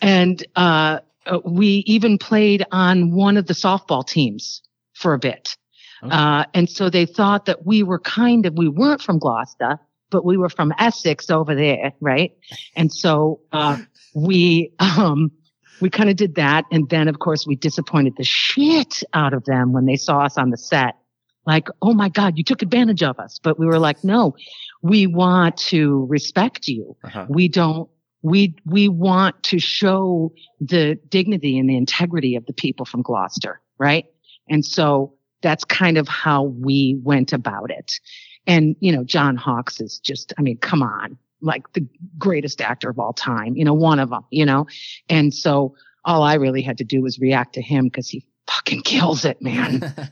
and 0.03 0.45
uh 0.57 0.99
uh, 1.27 1.41
we 1.45 1.83
even 1.87 2.19
played 2.19 2.65
on 2.73 3.13
one 3.13 3.37
of 3.37 3.47
the 3.47 3.55
softball 3.55 4.07
teams 4.07 4.63
for 4.95 5.15
a 5.15 5.19
bit. 5.19 5.57
Okay. 6.03 6.15
Uh, 6.15 6.45
and 6.55 6.69
so 6.69 6.91
they 6.91 7.07
thought 7.07 7.47
that 7.47 7.65
we 7.67 7.83
were 7.83 7.99
kind 7.99 8.47
of, 8.47 8.55
we 8.55 8.69
weren't 8.69 9.01
from 9.01 9.19
Gloucester, 9.19 9.79
but 10.11 10.25
we 10.25 10.37
were 10.37 10.51
from 10.51 10.73
Essex 10.79 11.31
over 11.31 11.55
there, 11.55 11.93
right? 12.01 12.33
And 12.77 12.93
so, 12.93 13.41
uh, 13.53 13.79
we, 14.15 14.73
um, 14.79 15.31
we 15.81 15.91
kind 15.91 16.09
of 16.11 16.17
did 16.17 16.37
that. 16.37 16.65
And 16.71 16.89
then, 16.89 17.09
of 17.09 17.19
course, 17.19 17.47
we 17.47 17.57
disappointed 17.57 18.15
the 18.17 18.25
shit 18.25 19.03
out 19.13 19.33
of 19.35 19.45
them 19.45 19.73
when 19.73 19.87
they 19.87 19.97
saw 19.97 20.21
us 20.21 20.39
on 20.39 20.51
the 20.51 20.59
set. 20.59 20.95
Like, 21.47 21.69
oh 21.83 21.93
my 21.93 22.09
God, 22.09 22.39
you 22.39 22.45
took 22.45 22.63
advantage 22.63 23.03
of 23.03 23.19
us. 23.19 23.41
But 23.43 23.59
we 23.59 23.67
were 23.67 23.79
like, 23.79 24.05
no, 24.05 24.35
we 24.83 25.07
want 25.07 25.57
to 25.59 26.07
respect 26.09 26.69
you 26.69 26.97
Uh-huh. 27.05 27.27
we 27.29 27.49
don't 27.49 27.89
we 28.25 28.57
we 28.65 28.89
want 28.89 29.41
to 29.45 29.59
show 29.59 30.33
the 30.59 30.99
dignity 31.09 31.59
and 31.59 31.69
the 31.69 31.77
integrity 31.77 32.37
of 32.37 32.47
the 32.47 32.55
people 32.55 32.87
from 32.87 33.03
Gloucester, 33.03 33.61
right? 33.79 34.07
And 34.49 34.65
so 34.65 35.15
that's 35.43 35.63
kind 35.65 35.99
of 35.99 36.09
how 36.09 36.45
we 36.45 36.99
went 37.03 37.35
about 37.35 37.71
it. 37.71 38.01
And 38.47 38.77
you 38.81 38.93
know, 38.93 39.05
John 39.05 39.37
Hawkes 39.37 39.79
is 39.81 39.99
just 39.99 40.33
I 40.39 40.43
mean, 40.43 40.57
come 40.57 40.83
on, 40.83 41.19
like 41.43 41.71
the 41.75 41.87
greatest 42.19 42.63
actor 42.63 42.89
of 42.89 42.99
all 42.99 43.13
time, 43.13 43.57
you 43.57 43.65
know, 43.65 43.75
one 43.75 43.99
of 43.99 44.09
them, 44.09 44.25
you 44.31 44.47
know. 44.47 44.67
And 45.11 45.33
so 45.33 45.77
all 46.07 46.23
I 46.23 46.35
really 46.35 46.63
had 46.63 46.79
to 46.79 46.85
do 46.85 47.03
was 47.03 47.19
react 47.19 47.55
to 47.55 47.63
him 47.63 47.85
because 47.85 48.09
he 48.09 48.25
fucking 48.47 48.83
kills 48.83 49.27
it, 49.27 49.41
man. 49.43 49.95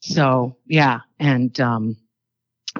So 0.00 0.56
yeah, 0.66 1.00
and 1.18 1.60
um, 1.60 1.96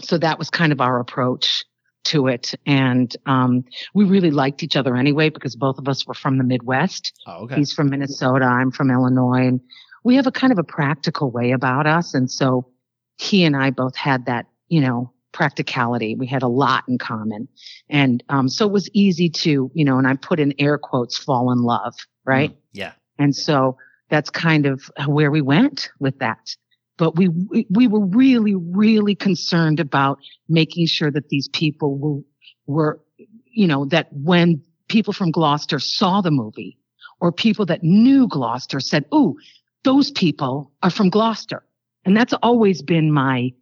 so 0.01 0.19
that 0.19 0.39
was 0.39 0.51
kind 0.51 0.73
of 0.73 0.81
our 0.81 1.01
approach 1.01 1.65
to 2.09 2.27
it, 2.27 2.55
and 2.67 3.17
um, 3.27 3.65
we 3.95 4.05
really 4.05 4.31
liked 4.31 4.63
each 4.63 4.77
other 4.77 4.97
anyway 4.97 5.29
because 5.29 5.57
both 5.57 5.79
of 5.79 5.89
us 5.89 6.07
were 6.07 6.15
from 6.15 6.39
the 6.39 6.45
Midwest. 6.45 7.13
oh, 7.27 7.45
okay. 7.45 7.57
He's 7.57 7.73
from 7.73 7.91
Minnesota, 7.91 8.45
I'm 8.45 8.71
from 8.71 8.91
Illinois, 8.91 9.47
and 9.47 9.61
we 10.05 10.17
have 10.17 10.27
a 10.27 10.33
kind 10.33 10.53
of 10.53 10.59
a 10.59 10.65
practical 10.65 11.31
way 11.31 11.53
about 11.53 11.87
us, 11.87 12.15
and 12.15 12.31
so 12.31 12.69
he 13.17 13.45
and 13.45 13.57
I 13.57 13.71
both 13.71 13.97
had 13.97 14.27
that, 14.27 14.47
you 14.69 14.81
know, 14.81 15.13
practicality. 15.33 16.15
We 16.15 16.27
had 16.27 16.43
a 16.43 16.49
lot 16.49 16.85
in 16.89 16.99
common, 16.99 17.49
and 17.89 18.23
um, 18.29 18.49
so 18.49 18.67
it 18.67 18.73
was 18.73 18.89
easy 18.93 19.29
to, 19.31 19.71
you 19.75 19.85
know, 19.85 19.99
and 19.99 20.07
I 20.07 20.15
put 20.15 20.41
in 20.41 20.55
air 20.59 20.79
quotes, 20.79 21.19
fall 21.19 21.53
in 21.53 21.63
love, 21.63 21.95
right? 22.25 22.51
Mm, 22.51 22.57
yeah. 22.73 22.93
And 23.19 23.35
so 23.35 23.77
that's 24.11 24.31
kind 24.31 24.67
of 24.67 24.91
where 25.07 25.31
we 25.31 25.41
went 25.41 25.91
with 25.99 26.19
that. 26.21 26.57
But 26.99 27.17
we, 27.17 27.29
we, 27.29 27.67
we 27.71 27.87
were 27.87 28.05
really, 28.05 28.55
really 28.55 29.15
concerned 29.15 29.81
about 29.81 30.19
making 30.49 30.87
sure 30.87 31.11
that 31.11 31.29
these 31.31 31.49
people 31.49 31.97
were, 31.97 32.21
were, 32.67 33.01
you 33.47 33.67
know, 33.67 33.87
that 33.87 34.13
when 34.13 34.63
people 34.89 35.13
from 35.15 35.31
Gloucester 35.31 35.79
saw 35.79 36.21
the 36.21 36.31
movie 36.31 36.77
or 37.21 37.33
people 37.33 37.65
that 37.67 37.83
knew 37.83 38.29
Gloucester 38.29 38.81
said, 38.81 39.05
Ooh, 39.15 39.37
those 39.85 40.11
people 40.11 40.73
are 40.83 40.91
from 40.91 41.09
Gloucester. 41.09 41.63
And 42.05 42.17
that's 42.17 42.35
always 42.43 42.83
been 42.83 43.11
my 43.13 43.53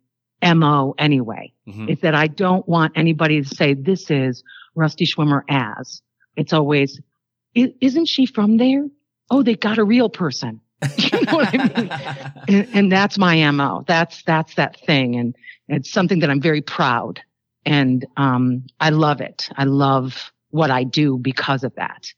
MO 0.42 0.94
anyway 0.98 1.52
Mhm. 1.66 1.90
is 1.90 2.00
that 2.00 2.14
I 2.14 2.26
don't 2.28 2.66
want 2.68 2.92
anybody 2.96 3.42
to 3.42 3.48
say 3.48 3.74
this 3.74 4.10
is 4.10 4.44
Rusty 4.74 5.04
Schwimmer 5.04 5.42
as. 5.48 6.00
It's 6.36 6.52
always, 6.52 7.00
isn't 7.54 8.06
she 8.06 8.26
from 8.26 8.56
there? 8.58 8.86
Oh, 9.30 9.42
they 9.42 9.56
got 9.56 9.78
a 9.78 9.84
real 9.84 10.08
person. 10.08 10.60
you 10.98 11.20
know 11.22 11.36
what 11.36 11.48
I 11.52 11.58
mean? 11.58 11.90
And, 12.48 12.68
and 12.74 12.92
that's 12.92 13.18
my 13.18 13.50
MO. 13.50 13.84
That's, 13.88 14.22
that's 14.22 14.54
that 14.54 14.78
thing. 14.86 15.16
And 15.16 15.34
it's 15.68 15.90
something 15.90 16.20
that 16.20 16.30
I'm 16.30 16.40
very 16.40 16.62
proud. 16.62 17.20
And, 17.64 18.06
um, 18.16 18.64
I 18.78 18.90
love 18.90 19.20
it. 19.20 19.48
I 19.56 19.64
love 19.64 20.32
what 20.50 20.70
I 20.70 20.84
do 20.84 21.18
because 21.18 21.64
of 21.64 21.74
that, 21.74 22.12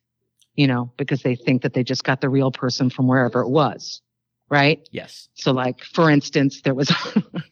you 0.54 0.66
know, 0.66 0.92
because 0.98 1.22
they 1.22 1.34
think 1.34 1.62
that 1.62 1.72
they 1.72 1.82
just 1.82 2.04
got 2.04 2.20
the 2.20 2.28
real 2.28 2.50
person 2.50 2.90
from 2.90 3.08
wherever 3.08 3.40
it 3.40 3.48
was. 3.48 4.02
Right. 4.50 4.86
yes. 4.92 5.28
So 5.34 5.52
like, 5.52 5.82
for 5.82 6.10
instance, 6.10 6.62
there 6.62 6.74
was, 6.74 6.90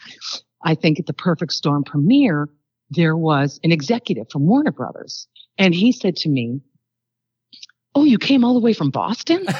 I 0.62 0.74
think 0.74 0.98
at 0.98 1.06
the 1.06 1.12
Perfect 1.12 1.52
Storm 1.52 1.84
premiere, 1.84 2.48
there 2.90 3.16
was 3.16 3.60
an 3.64 3.72
executive 3.72 4.30
from 4.30 4.46
Warner 4.46 4.72
Brothers 4.72 5.28
and 5.58 5.74
he 5.74 5.92
said 5.92 6.16
to 6.16 6.28
me, 6.28 6.60
Oh, 7.96 8.04
you 8.04 8.18
came 8.18 8.44
all 8.44 8.52
the 8.54 8.60
way 8.60 8.74
from 8.74 8.90
Boston? 8.90 9.46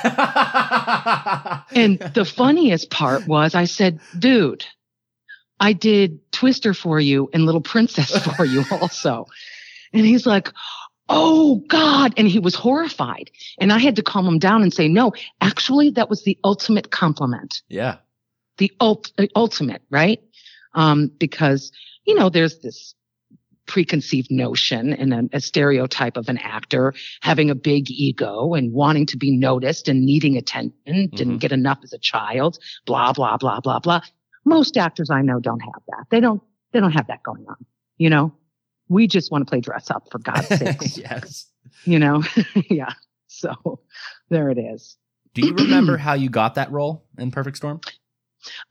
And 1.73 1.99
the 1.99 2.25
funniest 2.25 2.91
part 2.91 3.27
was 3.27 3.55
I 3.55 3.65
said, 3.65 4.01
dude, 4.19 4.65
I 5.61 5.73
did 5.73 6.21
Twister 6.33 6.75
for 6.75 7.01
you 7.01 7.29
and 7.33 7.45
Little 7.47 7.61
Princess 7.61 8.17
for 8.37 8.45
you 8.45 8.65
also. 8.71 9.27
And 9.93 10.05
he's 10.07 10.27
like, 10.27 10.53
oh 11.09 11.57
God. 11.69 12.15
And 12.17 12.29
he 12.29 12.39
was 12.39 12.55
horrified. 12.55 13.31
And 13.59 13.73
I 13.73 13.79
had 13.79 13.97
to 13.97 14.03
calm 14.03 14.27
him 14.27 14.39
down 14.39 14.63
and 14.63 14.73
say, 14.73 14.89
no, 14.89 15.13
actually, 15.41 15.91
that 15.91 16.11
was 16.11 16.25
the 16.25 16.39
ultimate 16.45 16.91
compliment, 16.91 17.63
Yeah. 17.69 17.97
the 18.59 18.73
ult- 18.81 19.13
ultimate, 19.35 19.83
right? 19.91 20.21
Um, 20.75 21.11
because, 21.19 21.73
you 22.07 22.15
know, 22.15 22.29
there's 22.29 22.59
this 22.61 22.95
preconceived 23.67 24.31
notion 24.31 24.93
and 24.93 25.13
a, 25.13 25.37
a 25.37 25.41
stereotype 25.41 26.17
of 26.17 26.29
an 26.29 26.39
actor 26.39 26.95
having 27.21 27.51
a 27.51 27.55
big 27.55 27.91
ego 27.91 28.55
and 28.55 28.73
wanting 28.73 29.07
to 29.07 29.17
be 29.17 29.37
noticed 29.37 29.89
and 29.89 30.05
needing 30.05 30.37
attention, 30.37 30.73
Mhm. 30.87 31.11
didn't 31.17 31.39
get 31.39 31.53
enough 31.53 31.79
as 31.83 31.93
a 31.93 31.99
child, 31.99 32.59
blah, 32.87 33.13
blah, 33.13 33.37
blah, 33.37 33.61
blah, 33.61 33.79
blah. 33.81 34.01
Most 34.45 34.77
actors 34.77 35.11
I 35.11 35.23
know 35.23 35.41
don't 35.41 35.61
have 35.61 35.83
that. 35.89 36.05
They 36.11 36.21
don't, 36.21 36.41
they 36.73 36.81
don't 36.81 36.93
have 36.93 37.09
that 37.09 37.23
going 37.23 37.45
on. 37.49 37.57
You 37.99 38.11
know, 38.11 38.33
we 38.89 39.07
just 39.09 39.33
want 39.33 39.45
to 39.47 39.51
play 39.51 39.61
dress 39.61 39.91
up 39.91 40.05
for 40.11 40.19
God's 40.19 40.47
sakes, 40.59 40.97
yes. 40.99 41.51
you 41.85 41.99
know? 41.99 42.23
yeah. 42.71 42.93
So 43.27 43.81
there 44.31 44.51
it 44.51 44.59
is. 44.59 44.97
Do 45.35 45.47
you 45.47 45.55
remember 45.55 45.97
how 45.97 46.15
you 46.15 46.31
got 46.31 46.55
that 46.55 46.71
role 46.73 47.05
in 47.19 47.31
Perfect 47.31 47.57
Storm? 47.59 47.81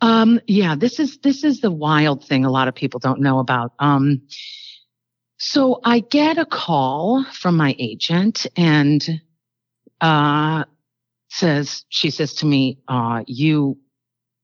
Um, 0.02 0.40
yeah, 0.48 0.76
this 0.76 1.00
is 1.00 1.18
this 1.20 1.44
is 1.44 1.60
the 1.60 1.70
wild 1.70 2.26
thing 2.26 2.46
a 2.46 2.50
lot 2.50 2.68
of 2.70 2.74
people 2.76 3.00
don't 3.00 3.20
know 3.20 3.40
about. 3.40 3.74
Um, 3.78 4.22
so 5.38 5.80
I 5.84 6.00
get 6.00 6.38
a 6.38 6.46
call 6.46 7.24
from 7.26 7.58
my 7.58 7.76
agent 7.78 8.48
and 8.56 9.22
uh, 10.02 10.64
says 11.30 11.86
she 11.90 12.10
says 12.10 12.34
to 12.36 12.46
me, 12.46 12.80
uh, 12.88 13.24
"You, 13.28 13.78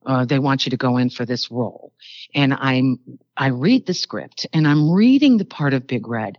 uh, 0.05 0.25
they 0.25 0.39
want 0.39 0.65
you 0.65 0.69
to 0.71 0.77
go 0.77 0.97
in 0.97 1.09
for 1.09 1.25
this 1.25 1.51
role." 1.51 1.93
And 2.35 2.53
I'm 2.53 2.99
I 3.37 3.47
read 3.47 3.85
the 3.85 3.93
script 3.93 4.47
and 4.53 4.67
I'm 4.67 4.91
reading 4.91 5.37
the 5.37 5.45
part 5.45 5.73
of 5.73 5.87
Big 5.87 6.07
Red, 6.07 6.37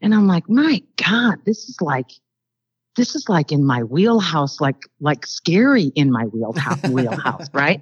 and 0.00 0.14
I'm 0.14 0.26
like, 0.26 0.48
"My 0.48 0.82
God, 0.96 1.36
this 1.44 1.68
is 1.68 1.76
like." 1.80 2.10
This 2.94 3.14
is 3.14 3.26
like 3.26 3.52
in 3.52 3.64
my 3.64 3.84
wheelhouse, 3.84 4.60
like 4.60 4.76
like 5.00 5.24
scary 5.24 5.84
in 5.94 6.12
my 6.12 6.24
wheelhouse, 6.24 6.82
wheelhouse, 6.90 7.48
right? 7.54 7.80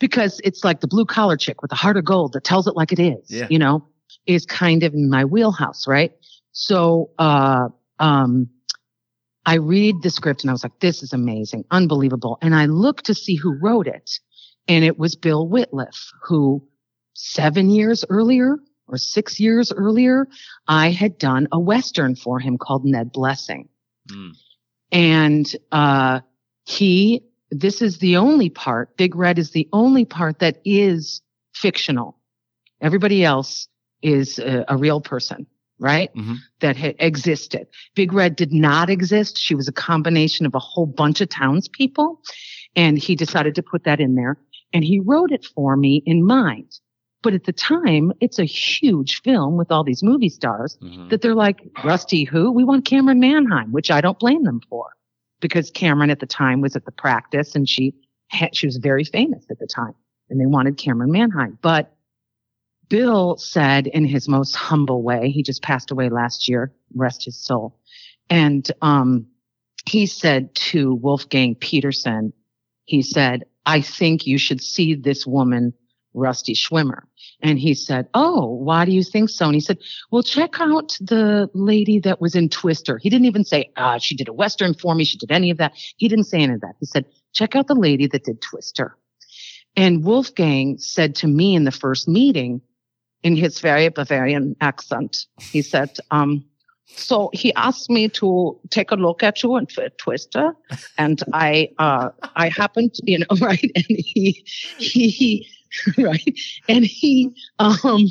because 0.00 0.38
it's 0.44 0.64
like 0.64 0.80
the 0.80 0.86
blue 0.86 1.06
collar 1.06 1.38
chick 1.38 1.62
with 1.62 1.70
the 1.70 1.74
heart 1.76 1.96
of 1.96 2.04
gold 2.04 2.34
that 2.34 2.44
tells 2.44 2.66
it 2.66 2.76
like 2.76 2.92
it 2.92 2.98
is, 2.98 3.30
Yeah. 3.30 3.46
you 3.48 3.58
know, 3.58 3.86
is 4.34 4.46
kind 4.46 4.82
of 4.82 4.94
in 4.94 5.10
my 5.10 5.24
wheelhouse, 5.24 5.86
right? 5.86 6.12
So, 6.52 7.10
uh, 7.18 7.68
um, 7.98 8.48
I 9.46 9.54
read 9.56 9.96
the 10.02 10.10
script 10.10 10.42
and 10.42 10.50
I 10.50 10.52
was 10.52 10.62
like, 10.62 10.78
this 10.80 11.02
is 11.02 11.12
amazing, 11.12 11.64
unbelievable. 11.70 12.38
And 12.42 12.54
I 12.54 12.66
looked 12.66 13.06
to 13.06 13.14
see 13.14 13.36
who 13.36 13.58
wrote 13.60 13.86
it. 13.86 14.10
And 14.68 14.84
it 14.84 14.98
was 14.98 15.16
Bill 15.16 15.48
Wittliff, 15.48 16.12
who 16.22 16.62
seven 17.14 17.70
years 17.70 18.04
earlier 18.10 18.58
or 18.86 18.98
six 18.98 19.40
years 19.40 19.72
earlier, 19.72 20.26
I 20.68 20.90
had 20.90 21.18
done 21.18 21.48
a 21.52 21.58
Western 21.58 22.16
for 22.16 22.38
him 22.40 22.58
called 22.58 22.84
Ned 22.84 23.12
Blessing 23.12 23.68
Mm. 24.10 24.32
and 24.90 25.56
uh, 25.72 26.20
he 26.64 27.22
this 27.50 27.82
is 27.82 27.98
the 27.98 28.16
only 28.16 28.48
part 28.48 28.96
big 28.96 29.14
red 29.14 29.38
is 29.38 29.50
the 29.50 29.68
only 29.72 30.04
part 30.04 30.38
that 30.38 30.60
is 30.64 31.20
fictional 31.54 32.16
everybody 32.80 33.24
else 33.24 33.68
is 34.02 34.38
a, 34.38 34.64
a 34.68 34.76
real 34.76 35.00
person 35.00 35.46
right 35.78 36.14
Mhm. 36.14 36.36
that 36.60 36.76
had 36.76 36.94
existed 36.98 37.66
big 37.94 38.12
red 38.12 38.36
did 38.36 38.52
not 38.52 38.90
exist 38.90 39.38
she 39.38 39.54
was 39.54 39.68
a 39.68 39.72
combination 39.72 40.46
of 40.46 40.54
a 40.54 40.58
whole 40.58 40.86
bunch 40.86 41.20
of 41.20 41.28
townspeople 41.30 42.20
and 42.76 42.98
he 42.98 43.14
decided 43.16 43.54
to 43.54 43.62
put 43.62 43.84
that 43.84 44.00
in 44.00 44.14
there 44.14 44.36
and 44.72 44.84
he 44.84 45.00
wrote 45.00 45.32
it 45.32 45.44
for 45.44 45.76
me 45.76 46.02
in 46.06 46.24
mind 46.24 46.78
but 47.22 47.34
at 47.34 47.44
the 47.44 47.52
time 47.52 48.12
it's 48.20 48.38
a 48.38 48.44
huge 48.44 49.20
film 49.22 49.56
with 49.56 49.70
all 49.70 49.84
these 49.84 50.02
movie 50.02 50.28
stars 50.30 50.78
Mhm. 50.82 51.10
that 51.10 51.20
they're 51.20 51.34
like, 51.34 51.60
Rusty, 51.84 52.24
who? 52.24 52.50
We 52.50 52.64
want 52.64 52.86
Camryn 52.86 53.18
Manheim, 53.18 53.72
which 53.72 53.90
I 53.90 54.00
don't 54.00 54.18
blame 54.18 54.44
them 54.44 54.60
for 54.70 54.86
because 55.40 55.70
Camryn 55.70 56.10
at 56.10 56.20
the 56.20 56.26
time 56.26 56.62
was 56.62 56.76
at 56.76 56.86
the 56.86 56.92
practice 56.92 57.54
and 57.54 57.68
she 57.68 57.94
had, 58.28 58.56
she 58.56 58.66
was 58.66 58.78
very 58.78 59.04
famous 59.04 59.44
at 59.50 59.58
the 59.58 59.66
time 59.66 59.92
and 60.30 60.40
they 60.40 60.46
wanted 60.46 60.78
Camryn 60.78 61.10
Manheim. 61.10 61.58
But 61.60 61.94
Bill 62.90 63.38
said 63.38 63.86
in 63.86 64.04
his 64.04 64.28
most 64.28 64.54
humble 64.54 65.02
way, 65.02 65.30
he 65.30 65.42
just 65.42 65.62
passed 65.62 65.90
away 65.90 66.10
last 66.10 66.48
year, 66.48 66.72
rest 66.94 67.24
his 67.24 67.42
soul. 67.42 67.78
And, 68.28 68.70
um, 68.82 69.26
he 69.88 70.06
said 70.06 70.54
to 70.54 70.94
Wolfgang 70.94 71.54
Petersen, 71.54 72.32
he 72.84 73.00
said, 73.00 73.44
I 73.64 73.80
think 73.80 74.26
you 74.26 74.36
should 74.36 74.62
see 74.62 74.94
this 74.94 75.26
woman, 75.26 75.72
Rusty 76.12 76.54
Schwimmer. 76.54 77.02
And 77.42 77.58
he 77.58 77.74
said, 77.74 78.08
Oh, 78.12 78.46
why 78.46 78.84
do 78.84 78.92
you 78.92 79.02
think 79.02 79.30
so? 79.30 79.46
And 79.46 79.54
he 79.54 79.60
said, 79.60 79.78
well, 80.10 80.22
check 80.22 80.60
out 80.60 80.98
the 81.00 81.48
lady 81.54 82.00
that 82.00 82.20
was 82.20 82.34
in 82.34 82.48
Twister. 82.48 82.98
He 82.98 83.08
didn't 83.08 83.26
even 83.26 83.44
say, 83.44 83.70
ah, 83.76 83.98
she 83.98 84.16
did 84.16 84.28
a 84.28 84.32
Western 84.32 84.74
for 84.74 84.94
me. 84.94 85.04
She 85.04 85.16
did 85.16 85.30
any 85.30 85.50
of 85.50 85.58
that. 85.58 85.72
He 85.96 86.08
didn't 86.08 86.24
say 86.24 86.40
any 86.40 86.54
of 86.54 86.60
that. 86.60 86.74
He 86.80 86.86
said, 86.86 87.06
check 87.32 87.54
out 87.54 87.68
the 87.68 87.74
lady 87.74 88.06
that 88.08 88.24
did 88.24 88.42
Twister. 88.42 88.96
And 89.76 90.04
Wolfgang 90.04 90.78
said 90.78 91.14
to 91.16 91.28
me 91.28 91.54
in 91.54 91.64
the 91.64 91.70
first 91.70 92.08
meeting 92.08 92.60
in 93.22 93.36
his 93.36 93.60
very 93.60 93.88
Bavarian 93.88 94.56
accent, 94.60 95.26
he 95.38 95.62
said, 95.62 95.96
um, 96.10 96.44
so 96.86 97.30
he 97.32 97.54
asked 97.54 97.88
me 97.88 98.08
to 98.08 98.58
take 98.70 98.90
a 98.90 98.96
look 98.96 99.22
at 99.22 99.42
you 99.42 99.54
and 99.56 99.68
Twi- 99.68 99.90
Twister, 99.98 100.54
and 100.98 101.22
I, 101.32 101.70
uh, 101.78 102.10
I 102.34 102.48
happened, 102.48 102.96
you 103.04 103.20
know, 103.20 103.26
right, 103.40 103.70
and 103.74 103.84
he, 103.88 104.44
he, 104.78 105.08
he 105.08 105.48
right, 105.98 106.34
and 106.68 106.84
he, 106.84 107.30
um, 107.58 108.06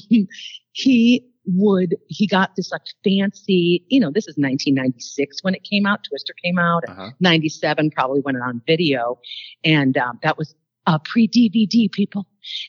he 0.72 1.26
would, 1.46 1.98
he 2.08 2.28
got 2.28 2.56
this 2.56 2.72
like 2.72 2.82
fancy, 3.04 3.84
you 3.90 4.00
know, 4.00 4.12
this 4.12 4.26
is 4.28 4.36
1996 4.38 5.44
when 5.44 5.56
it 5.56 5.64
came 5.64 5.86
out. 5.86 6.04
Twister 6.04 6.34
came 6.44 6.60
out. 6.60 6.84
Uh-huh. 6.88 7.10
97 7.20 7.92
probably 7.92 8.22
went 8.22 8.38
on 8.38 8.62
video, 8.66 9.20
and 9.64 9.98
um, 9.98 10.20
that 10.24 10.38
was 10.38 10.56
uh, 10.88 11.00
pre 11.04 11.28
DVD, 11.28 11.92
people. 11.92 12.26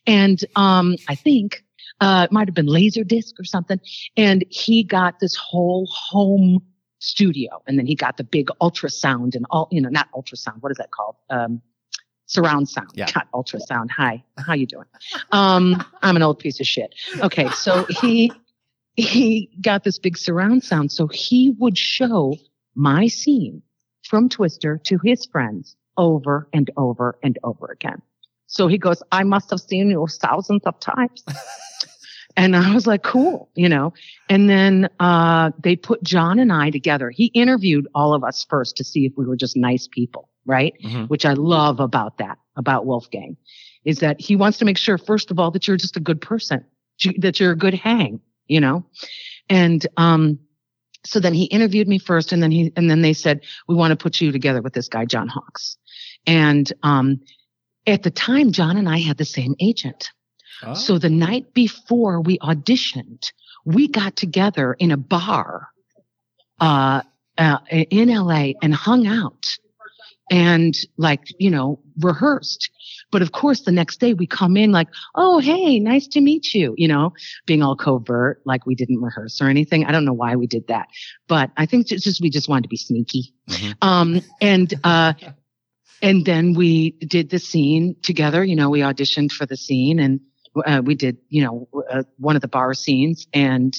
And 0.06 0.44
um, 0.56 0.96
I 1.08 1.14
think 1.14 1.64
uh, 2.00 2.26
it 2.28 2.32
might 2.32 2.48
have 2.48 2.54
been 2.54 2.66
Laserdisc 2.66 3.32
or 3.38 3.44
something. 3.44 3.80
And 4.16 4.44
he 4.48 4.84
got 4.84 5.20
this 5.20 5.36
whole 5.36 5.86
home 5.90 6.62
studio, 6.98 7.62
and 7.66 7.78
then 7.78 7.86
he 7.86 7.94
got 7.94 8.16
the 8.16 8.24
big 8.24 8.48
ultrasound 8.60 9.34
and 9.34 9.46
all, 9.50 9.68
you 9.70 9.80
know, 9.80 9.88
not 9.88 10.08
ultrasound. 10.12 10.60
What 10.60 10.70
is 10.70 10.78
that 10.78 10.90
called? 10.90 11.16
Um, 11.30 11.62
surround 12.26 12.68
sound. 12.68 12.90
Yeah. 12.94 13.06
Not 13.14 13.28
ultrasound. 13.32 13.90
Hi, 13.90 14.22
how 14.38 14.54
you 14.54 14.66
doing? 14.66 14.86
Um, 15.32 15.84
I'm 16.02 16.16
an 16.16 16.22
old 16.22 16.38
piece 16.38 16.60
of 16.60 16.66
shit. 16.66 16.94
Okay, 17.20 17.48
so 17.50 17.86
he 17.88 18.32
he 18.94 19.50
got 19.60 19.84
this 19.84 19.98
big 19.98 20.16
surround 20.16 20.62
sound, 20.62 20.92
so 20.92 21.06
he 21.08 21.54
would 21.58 21.76
show 21.76 22.36
my 22.74 23.08
scene 23.08 23.62
from 24.04 24.28
Twister 24.28 24.78
to 24.84 24.98
his 25.02 25.26
friends 25.26 25.76
over 25.96 26.48
and 26.52 26.70
over 26.76 27.18
and 27.22 27.38
over 27.44 27.66
again. 27.66 28.02
So 28.46 28.66
he 28.66 28.78
goes, 28.78 29.02
I 29.12 29.22
must 29.22 29.50
have 29.50 29.60
seen 29.60 29.90
you 29.90 30.06
thousands 30.08 30.62
of 30.64 30.78
times. 30.80 31.24
and 32.36 32.56
I 32.56 32.72
was 32.74 32.86
like, 32.86 33.02
cool, 33.02 33.50
you 33.54 33.68
know. 33.68 33.92
And 34.28 34.48
then 34.48 34.88
uh, 35.00 35.50
they 35.62 35.76
put 35.76 36.02
John 36.02 36.38
and 36.38 36.52
I 36.52 36.70
together. 36.70 37.10
He 37.10 37.26
interviewed 37.26 37.86
all 37.94 38.14
of 38.14 38.24
us 38.24 38.46
first 38.48 38.76
to 38.76 38.84
see 38.84 39.06
if 39.06 39.12
we 39.16 39.26
were 39.26 39.36
just 39.36 39.56
nice 39.56 39.88
people, 39.88 40.28
right? 40.46 40.74
Mhm. 40.82 41.08
Which 41.08 41.24
I 41.24 41.32
love 41.34 41.80
about 41.80 42.18
that, 42.18 42.38
about 42.56 42.86
Wolfgang, 42.86 43.36
is 43.84 43.98
that 43.98 44.20
he 44.20 44.36
wants 44.36 44.58
to 44.58 44.64
make 44.64 44.78
sure, 44.78 44.98
first 44.98 45.30
of 45.30 45.38
all, 45.38 45.50
that 45.50 45.66
you're 45.66 45.76
just 45.76 45.96
a 45.96 46.00
good 46.00 46.20
person, 46.20 46.64
that 47.18 47.40
you're 47.40 47.52
a 47.52 47.56
good 47.56 47.74
hang, 47.74 48.20
you 48.46 48.60
know. 48.60 48.84
And 49.48 49.86
um, 49.96 50.38
so 51.04 51.18
then 51.18 51.34
he 51.34 51.44
interviewed 51.44 51.88
me 51.88 51.98
first, 51.98 52.32
and 52.32 52.42
then 52.42 52.50
he 52.50 52.72
and 52.76 52.90
then 52.90 53.02
they 53.02 53.12
said, 53.12 53.40
we 53.68 53.74
want 53.74 53.90
to 53.90 53.96
put 53.96 54.20
you 54.20 54.32
together 54.32 54.62
with 54.62 54.74
this 54.74 54.88
guy, 54.88 55.04
John 55.04 55.28
Hawkes. 55.28 55.76
And 56.26 56.72
um, 56.82 57.20
at 57.86 58.02
the 58.02 58.10
time, 58.10 58.52
John 58.52 58.76
and 58.76 58.88
I 58.88 58.98
had 58.98 59.16
the 59.16 59.24
same 59.24 59.54
agent. 59.60 60.10
Oh. 60.62 60.74
So 60.74 60.98
the 60.98 61.10
night 61.10 61.54
before 61.54 62.20
we 62.20 62.38
auditioned, 62.38 63.32
we 63.64 63.88
got 63.88 64.16
together 64.16 64.74
in 64.74 64.90
a 64.90 64.96
bar 64.96 65.68
uh, 66.60 67.02
uh, 67.38 67.58
in 67.70 68.08
LA 68.08 68.52
and 68.62 68.74
hung 68.74 69.06
out 69.06 69.46
and 70.30 70.74
like, 70.96 71.22
you 71.38 71.50
know, 71.50 71.80
rehearsed. 71.98 72.70
But 73.10 73.22
of 73.22 73.32
course, 73.32 73.62
the 73.62 73.72
next 73.72 73.98
day 73.98 74.14
we 74.14 74.26
come 74.26 74.56
in 74.56 74.70
like, 74.70 74.88
oh, 75.16 75.40
hey, 75.40 75.80
nice 75.80 76.06
to 76.08 76.20
meet 76.20 76.54
you, 76.54 76.74
you 76.76 76.86
know, 76.86 77.12
being 77.46 77.62
all 77.62 77.74
covert, 77.76 78.40
like 78.44 78.64
we 78.64 78.76
didn't 78.76 79.00
rehearse 79.00 79.40
or 79.40 79.48
anything. 79.48 79.84
I 79.84 79.92
don't 79.92 80.04
know 80.04 80.12
why 80.12 80.36
we 80.36 80.46
did 80.46 80.68
that, 80.68 80.88
but 81.26 81.50
I 81.56 81.66
think 81.66 81.90
it's 81.90 82.04
just 82.04 82.20
we 82.20 82.30
just 82.30 82.48
wanted 82.48 82.62
to 82.62 82.68
be 82.68 82.76
sneaky. 82.76 83.34
Mhm. 83.48 83.74
Um, 83.82 84.20
and, 84.40 84.72
uh, 84.84 85.14
and 86.02 86.24
then 86.24 86.54
we 86.54 86.92
did 86.92 87.30
the 87.30 87.38
scene 87.38 87.96
together. 88.02 88.44
You 88.44 88.56
know, 88.56 88.70
we 88.70 88.80
auditioned 88.80 89.32
for 89.32 89.46
the 89.46 89.56
scene 89.56 89.98
and 89.98 90.20
uh, 90.64 90.82
we 90.84 90.94
did, 90.94 91.18
you 91.28 91.44
know, 91.44 91.68
uh, 91.90 92.02
one 92.18 92.36
of 92.36 92.42
the 92.42 92.48
bar 92.48 92.74
scenes 92.74 93.26
and, 93.32 93.74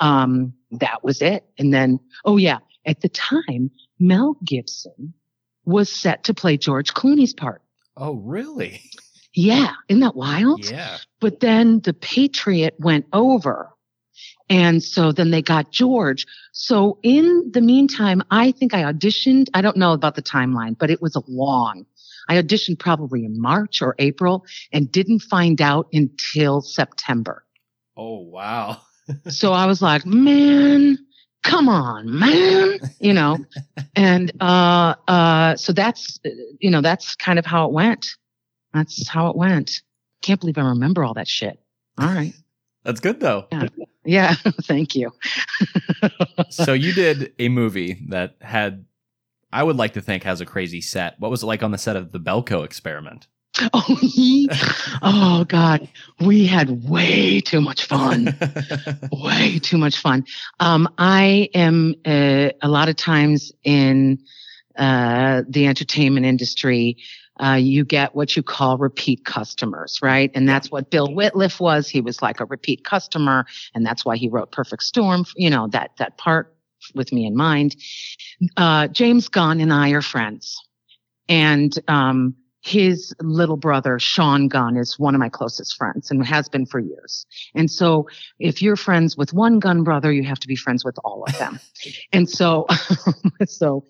um, 0.00 0.54
that 0.72 1.02
was 1.02 1.22
it. 1.22 1.44
And 1.58 1.72
then, 1.72 2.00
oh 2.24 2.36
yeah, 2.36 2.58
at 2.86 3.00
the 3.00 3.08
time, 3.08 3.70
Mel 3.98 4.36
Gibson 4.44 5.14
was 5.64 5.90
set 5.90 6.24
to 6.24 6.34
play 6.34 6.56
George 6.56 6.94
Clooney's 6.94 7.34
part. 7.34 7.62
Oh, 7.96 8.14
really? 8.14 8.82
Yeah. 9.34 9.72
Isn't 9.88 10.00
that 10.00 10.16
wild? 10.16 10.70
Yeah. 10.70 10.98
But 11.20 11.40
then 11.40 11.80
the 11.80 11.92
Patriot 11.94 12.74
went 12.78 13.06
over 13.12 13.70
And 14.48 14.82
so 14.82 15.12
then 15.12 15.30
they 15.30 15.42
got 15.42 15.70
George. 15.70 16.26
So 16.52 16.98
in 17.02 17.50
the 17.52 17.60
meantime, 17.60 18.22
I 18.30 18.52
think 18.52 18.74
I 18.74 18.82
auditioned. 18.82 19.48
I 19.54 19.60
don't 19.60 19.76
know 19.76 19.92
about 19.92 20.14
the 20.14 20.22
timeline, 20.22 20.76
but 20.78 20.90
it 20.90 21.02
was 21.02 21.16
a 21.16 21.22
long. 21.28 21.86
I 22.28 22.40
auditioned 22.40 22.78
probably 22.78 23.24
in 23.24 23.40
March 23.40 23.80
or 23.82 23.94
April 23.98 24.44
and 24.72 24.90
didn't 24.90 25.20
find 25.20 25.60
out 25.60 25.88
until 25.92 26.60
September. 26.60 27.44
Oh 27.96 28.20
wow. 28.20 28.80
so 29.28 29.52
I 29.52 29.66
was 29.66 29.80
like, 29.80 30.04
man, 30.06 30.98
come 31.42 31.68
on, 31.68 32.18
man, 32.18 32.78
you 33.00 33.12
know, 33.12 33.38
and, 33.96 34.32
uh, 34.40 34.94
uh, 35.08 35.56
so 35.56 35.72
that's, 35.72 36.18
you 36.60 36.70
know, 36.70 36.80
that's 36.80 37.16
kind 37.16 37.38
of 37.38 37.46
how 37.46 37.66
it 37.66 37.72
went. 37.72 38.06
That's 38.74 39.08
how 39.08 39.28
it 39.28 39.36
went. 39.36 39.82
Can't 40.22 40.40
believe 40.40 40.58
I 40.58 40.62
remember 40.62 41.04
all 41.04 41.14
that 41.14 41.28
shit. 41.28 41.58
All 41.98 42.06
right. 42.06 42.34
That's 42.84 43.00
good 43.00 43.20
though. 43.20 43.46
Yeah. 43.50 43.68
Yeah. 44.04 44.34
Thank 44.62 44.94
you. 44.94 45.12
so 46.50 46.72
you 46.72 46.92
did 46.92 47.32
a 47.38 47.48
movie 47.48 48.04
that 48.08 48.36
had, 48.40 48.84
I 49.52 49.62
would 49.62 49.76
like 49.76 49.94
to 49.94 50.00
think, 50.00 50.24
has 50.24 50.40
a 50.40 50.46
crazy 50.46 50.80
set. 50.80 51.18
What 51.18 51.30
was 51.30 51.42
it 51.42 51.46
like 51.46 51.62
on 51.62 51.70
the 51.70 51.78
set 51.78 51.96
of 51.96 52.12
the 52.12 52.20
Belko 52.20 52.64
experiment? 52.64 53.26
Oh, 53.72 53.98
he, 54.00 54.48
oh 55.02 55.44
God, 55.48 55.88
we 56.20 56.46
had 56.46 56.88
way 56.88 57.40
too 57.40 57.60
much 57.60 57.86
fun. 57.86 58.38
way 59.12 59.58
too 59.58 59.78
much 59.78 59.98
fun. 59.98 60.24
Um, 60.60 60.88
I 60.96 61.48
am 61.54 61.96
uh, 62.04 62.50
a 62.62 62.68
lot 62.68 62.88
of 62.88 62.94
times 62.94 63.50
in 63.64 64.20
uh, 64.76 65.42
the 65.48 65.66
entertainment 65.66 66.24
industry. 66.24 66.98
Uh, 67.42 67.54
you 67.54 67.84
get 67.84 68.14
what 68.14 68.36
you 68.36 68.44
call 68.44 68.78
repeat 68.78 69.24
customers, 69.24 69.98
right? 70.02 70.30
And 70.36 70.48
that's 70.48 70.70
what 70.70 70.90
Bill 70.90 71.08
Wittliff 71.08 71.58
was. 71.58 71.88
He 71.88 72.00
was 72.00 72.22
like 72.22 72.38
a 72.38 72.44
repeat 72.44 72.84
customer, 72.84 73.44
and 73.74 73.84
that's 73.84 74.04
why 74.04 74.16
he 74.16 74.28
wrote 74.28 74.52
Perfect 74.52 74.84
Storm. 74.84 75.24
You 75.34 75.50
know 75.50 75.66
that 75.68 75.90
that 75.98 76.16
part 76.16 76.54
with 76.94 77.12
me 77.12 77.26
in 77.26 77.36
mind. 77.36 77.76
Uh, 78.56 78.88
James 78.88 79.28
Gunn 79.28 79.60
and 79.60 79.72
I 79.72 79.90
are 79.90 80.02
friends, 80.02 80.60
and 81.28 81.76
um, 81.88 82.36
his 82.60 83.14
little 83.20 83.56
brother, 83.56 83.98
Sean 83.98 84.48
Gunn, 84.48 84.76
is 84.76 84.98
one 84.98 85.14
of 85.14 85.20
my 85.20 85.28
closest 85.28 85.76
friends 85.76 86.10
and 86.10 86.24
has 86.26 86.48
been 86.48 86.66
for 86.66 86.78
years. 86.78 87.26
And 87.54 87.70
so 87.70 88.08
if 88.38 88.60
you're 88.60 88.76
friends 88.76 89.16
with 89.16 89.32
one 89.32 89.58
Gunn 89.58 89.84
brother, 89.84 90.12
you 90.12 90.24
have 90.24 90.40
to 90.40 90.48
be 90.48 90.56
friends 90.56 90.84
with 90.84 90.96
all 91.04 91.24
of 91.26 91.38
them. 91.38 91.60
and 92.12 92.28
so, 92.28 92.66
so 93.46 93.84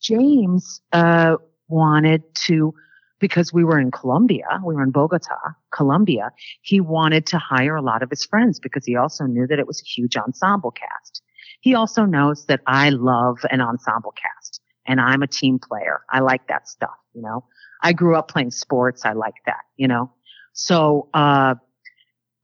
James, 0.00 0.80
uh, 0.92 1.36
wanted 1.68 2.22
to, 2.46 2.74
because 3.20 3.52
we 3.52 3.64
were 3.64 3.78
in 3.78 3.90
Colombia, 3.90 4.46
we 4.64 4.74
were 4.74 4.82
in 4.82 4.90
Bogota, 4.90 5.38
Colombia, 5.72 6.30
he 6.62 6.80
wanted 6.80 7.26
to 7.26 7.38
hire 7.38 7.76
a 7.76 7.82
lot 7.82 8.02
of 8.02 8.10
his 8.10 8.24
friends 8.24 8.60
because 8.60 8.84
he 8.84 8.96
also 8.96 9.24
knew 9.24 9.46
that 9.46 9.58
it 9.58 9.66
was 9.66 9.80
a 9.80 9.84
huge 9.84 10.16
ensemble 10.16 10.70
cast. 10.70 11.22
He 11.64 11.74
also 11.74 12.04
knows 12.04 12.44
that 12.44 12.60
I 12.66 12.90
love 12.90 13.38
an 13.50 13.62
ensemble 13.62 14.12
cast 14.12 14.60
and 14.86 15.00
I'm 15.00 15.22
a 15.22 15.26
team 15.26 15.58
player. 15.58 16.02
I 16.10 16.20
like 16.20 16.46
that 16.48 16.68
stuff, 16.68 16.98
you 17.14 17.22
know. 17.22 17.46
I 17.80 17.94
grew 17.94 18.16
up 18.16 18.28
playing 18.28 18.50
sports. 18.50 19.06
I 19.06 19.14
like 19.14 19.36
that, 19.46 19.62
you 19.78 19.88
know? 19.88 20.12
So, 20.52 21.08
uh, 21.14 21.54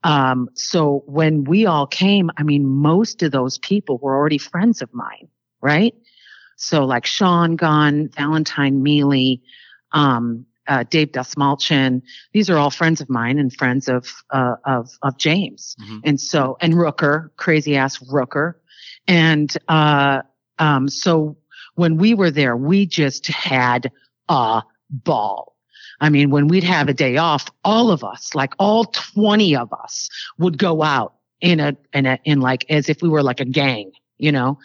um, 0.03 0.49
so 0.55 1.03
when 1.05 1.43
we 1.43 1.67
all 1.67 1.85
came, 1.85 2.31
I 2.35 2.41
mean, 2.41 2.65
most 2.65 3.21
of 3.21 3.31
those 3.31 3.59
people 3.59 3.99
were 3.99 4.15
already 4.15 4.39
friends 4.39 4.81
of 4.81 4.91
mine, 4.91 5.27
right? 5.61 5.93
So 6.55 6.85
like 6.85 7.05
Sean 7.05 7.55
Gunn, 7.55 8.09
Valentine 8.17 8.81
Mealy, 8.81 9.43
um, 9.91 10.47
uh, 10.67 10.83
Dave 10.89 11.11
Dastmalchian, 11.11 12.01
these 12.33 12.49
are 12.49 12.57
all 12.57 12.71
friends 12.71 13.01
of 13.01 13.07
mine 13.07 13.37
and 13.37 13.53
friends 13.53 13.87
of, 13.87 14.11
uh, 14.31 14.55
of, 14.65 14.89
of 15.03 15.15
James. 15.17 15.75
Mhm. 15.79 16.01
And 16.05 16.19
so, 16.19 16.57
and 16.59 16.73
Rooker, 16.73 17.29
crazy 17.37 17.75
ass 17.75 17.99
Rooker. 17.99 18.55
And, 19.07 19.55
uh, 19.67 20.21
um, 20.59 20.89
so 20.89 21.37
when 21.75 21.97
we 21.97 22.13
were 22.13 22.31
there, 22.31 22.55
we 22.55 22.85
just 22.85 23.27
had 23.27 23.91
a 24.29 24.61
ball. 24.89 25.55
I 25.99 26.09
mean, 26.09 26.31
when 26.31 26.47
we'd 26.47 26.63
have 26.63 26.89
a 26.89 26.93
day 26.93 27.17
off, 27.17 27.49
all 27.63 27.91
of 27.91 28.03
us, 28.03 28.33
like 28.33 28.53
all 28.59 28.85
20 28.85 29.55
of 29.55 29.71
us 29.71 30.09
would 30.37 30.57
go 30.57 30.81
out 30.81 31.13
in 31.39 31.59
a, 31.59 31.77
in 31.93 32.05
a, 32.05 32.19
in 32.23 32.41
like, 32.41 32.65
as 32.69 32.89
if 32.89 33.01
we 33.01 33.09
were 33.09 33.23
like 33.23 33.39
a 33.39 33.45
gang, 33.45 33.91
you 34.17 34.31
know, 34.31 34.57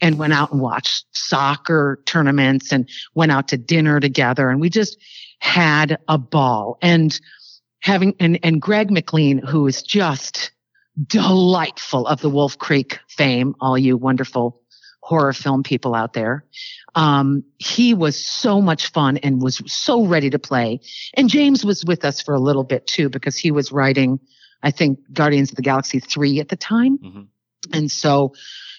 and 0.00 0.18
went 0.18 0.32
out 0.32 0.52
and 0.52 0.60
watched 0.60 1.06
soccer 1.12 2.00
tournaments 2.06 2.72
and 2.72 2.88
went 3.14 3.32
out 3.32 3.48
to 3.48 3.56
dinner 3.56 4.00
together. 4.00 4.48
And 4.48 4.60
we 4.60 4.70
just 4.70 4.96
had 5.40 5.98
a 6.08 6.18
ball 6.18 6.78
and 6.82 7.18
having, 7.80 8.14
and, 8.20 8.38
and 8.42 8.62
Greg 8.62 8.90
McLean, 8.90 9.38
who 9.38 9.66
is 9.66 9.82
just 9.82 10.52
delightful 11.04 12.06
of 12.06 12.20
the 12.20 12.30
Wolf 12.30 12.58
Creek 12.58 12.98
fame, 13.08 13.54
all 13.60 13.76
you 13.76 13.96
wonderful 13.96 14.62
horror 15.02 15.32
film 15.32 15.62
people 15.62 15.94
out 15.94 16.14
there. 16.14 16.44
Um, 16.94 17.44
he 17.58 17.94
was 17.94 18.16
so 18.16 18.60
much 18.60 18.90
fun 18.90 19.18
and 19.18 19.40
was 19.40 19.62
so 19.66 20.04
ready 20.04 20.30
to 20.30 20.38
play. 20.38 20.80
And 21.14 21.28
James 21.28 21.64
was 21.64 21.84
with 21.84 22.04
us 22.04 22.22
for 22.22 22.34
a 22.34 22.40
little 22.40 22.64
bit 22.64 22.86
too, 22.86 23.08
because 23.08 23.36
he 23.36 23.52
was 23.52 23.70
writing, 23.70 24.18
I 24.62 24.70
think, 24.70 24.98
Guardians 25.12 25.50
of 25.50 25.56
the 25.56 25.62
Galaxy 25.62 26.00
3 26.00 26.40
at 26.40 26.48
the 26.48 26.56
time. 26.56 26.98
Mhm. 26.98 27.26
And 27.72 27.90
so 27.90 28.32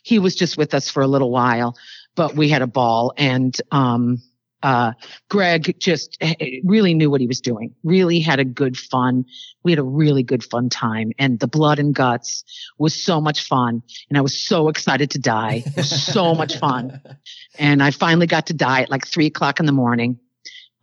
he 0.04 0.20
was 0.20 0.36
just 0.36 0.58
with 0.58 0.74
us 0.74 0.90
for 0.90 1.02
a 1.02 1.08
little 1.08 1.32
while, 1.32 1.78
but 2.16 2.36
we 2.36 2.50
had 2.50 2.62
a 2.62 2.68
ball 2.68 3.14
and, 3.16 3.56
um, 3.72 4.22
uh, 4.64 4.94
Greg 5.30 5.76
just 5.80 6.18
eh, 6.22 6.34
really 6.64 6.94
knew 6.94 7.12
what 7.12 7.22
he 7.22 7.28
was 7.28 7.40
doing, 7.40 7.74
really 7.84 8.20
had 8.20 8.40
a 8.40 8.46
good 8.46 8.78
fun. 8.78 9.26
We 9.64 9.72
had 9.72 9.80
a 9.80 9.84
really 9.84 10.24
good 10.24 10.44
fun 10.44 10.70
time 10.70 11.12
and 11.20 11.40
the 11.40 11.48
blood 11.48 11.80
and 11.80 11.94
guts 11.94 12.44
was 12.78 12.94
so 12.94 13.22
much 13.22 13.44
fun. 13.48 13.84
And 14.10 14.18
I 14.18 14.22
was 14.22 14.38
so 14.38 14.68
excited 14.68 15.12
to 15.12 15.20
die. 15.20 15.64
It 15.66 15.76
was 15.76 16.04
so 16.04 16.34
much 16.34 16.58
fun. 16.58 17.02
And 17.60 17.82
I 17.82 17.90
finally 17.90 18.28
got 18.28 18.46
to 18.48 18.54
die 18.54 18.84
at 18.84 18.92
like 18.92 19.08
three 19.08 19.26
o'clock 19.26 19.60
in 19.60 19.66
the 19.66 19.72
morning. 19.72 20.20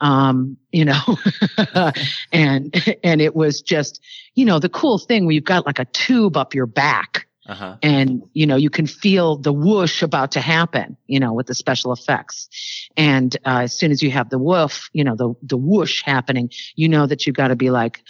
Um, 0.00 0.56
you 0.72 0.84
know, 0.84 1.00
and, 2.32 2.74
and 3.04 3.20
it 3.20 3.37
was 3.37 3.62
just, 3.62 4.02
you 4.34 4.44
know, 4.44 4.58
the 4.58 4.68
cool 4.68 4.98
thing 4.98 5.24
where 5.24 5.34
you've 5.34 5.44
got 5.44 5.66
like 5.66 5.78
a 5.78 5.84
tube 5.84 6.37
up 6.37 6.52
your 6.52 6.66
back 6.66 7.28
Uh-huh. 7.46 7.76
and 7.83 8.22
you 8.33 8.46
know 8.46 8.57
you 8.57 8.70
can 8.70 8.87
feel 8.87 9.37
the 9.37 9.52
whoosh 9.52 10.02
about 10.02 10.33
to 10.33 10.40
happen 10.40 10.96
you 11.07 11.20
know 11.20 11.33
with 11.33 11.46
the 11.46 11.54
special 11.54 11.92
effects. 11.92 12.48
And 12.96 13.37
uh, 13.44 13.61
as 13.64 13.76
soon 13.76 13.90
as 13.90 14.02
you 14.02 14.11
have 14.11 14.30
the 14.30 14.38
woof 14.38 14.88
you 14.92 15.04
know 15.04 15.14
the 15.14 15.35
the 15.42 15.57
whoosh 15.57 16.02
happening 16.02 16.50
you 16.74 16.88
know 16.88 17.07
that 17.07 17.26
you've 17.26 17.37
got 17.37 17.48
to 17.48 17.57
be 17.57 17.70
like 17.70 18.02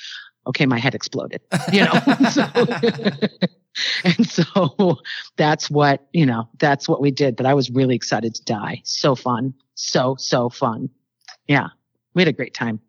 okay 0.46 0.66
my 0.66 0.78
head 0.78 0.94
exploded 0.94 1.40
you 1.72 1.84
know? 1.84 1.92
So, 2.30 2.46
and 4.04 4.30
so 4.30 4.98
that's 5.36 5.68
what 5.68 6.06
you 6.12 6.24
know 6.24 6.48
that's 6.60 6.88
what 6.88 7.00
we 7.00 7.10
did 7.10 7.34
but 7.34 7.44
i 7.44 7.54
was 7.54 7.70
really 7.70 7.96
excited 7.96 8.34
to 8.36 8.44
die. 8.44 8.80
So 8.84 9.16
fun. 9.16 9.52
So 9.74 10.14
so 10.18 10.48
fun. 10.48 10.90
Yeah. 11.48 11.68
We 12.14 12.22
had 12.22 12.28
a 12.28 12.32
great 12.32 12.54
time. 12.54 12.80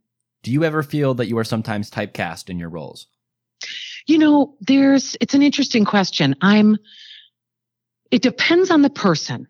Do 0.44 0.52
you 0.52 0.64
ever 0.64 0.84
feel 0.84 1.16
that 1.16 1.28
you 1.28 1.38
are 1.40 1.44
sometimes 1.44 1.90
typecast 1.90 2.50
in 2.50 2.60
your 2.60 2.70
roles? 2.70 3.08
You 4.06 4.18
know, 4.18 4.56
there's, 4.62 5.18
it's 5.20 5.34
an 5.34 5.42
interesting 5.42 5.86
question. 5.86 6.36
I'm, 6.42 6.78
it 8.12 8.22
depends 8.22 8.70
on 8.70 8.82
the 8.82 8.90
person, 8.90 9.48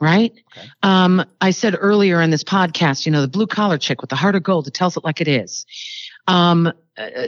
right? 0.00 0.32
Okay. 0.56 0.68
Um, 0.82 1.24
I 1.40 1.50
said 1.50 1.76
earlier 1.78 2.22
in 2.22 2.30
this 2.30 2.44
podcast, 2.44 3.04
you 3.04 3.12
know, 3.12 3.20
the 3.20 3.28
blue 3.28 3.46
collar 3.46 3.78
chick 3.78 4.00
with 4.00 4.10
the 4.10 4.16
heart 4.16 4.34
of 4.34 4.42
gold 4.42 4.64
that 4.66 4.74
tells 4.74 4.96
it 4.96 5.04
like 5.04 5.20
it 5.20 5.28
is. 5.28 5.66
Um, 6.26 6.66
uh, 6.66 6.72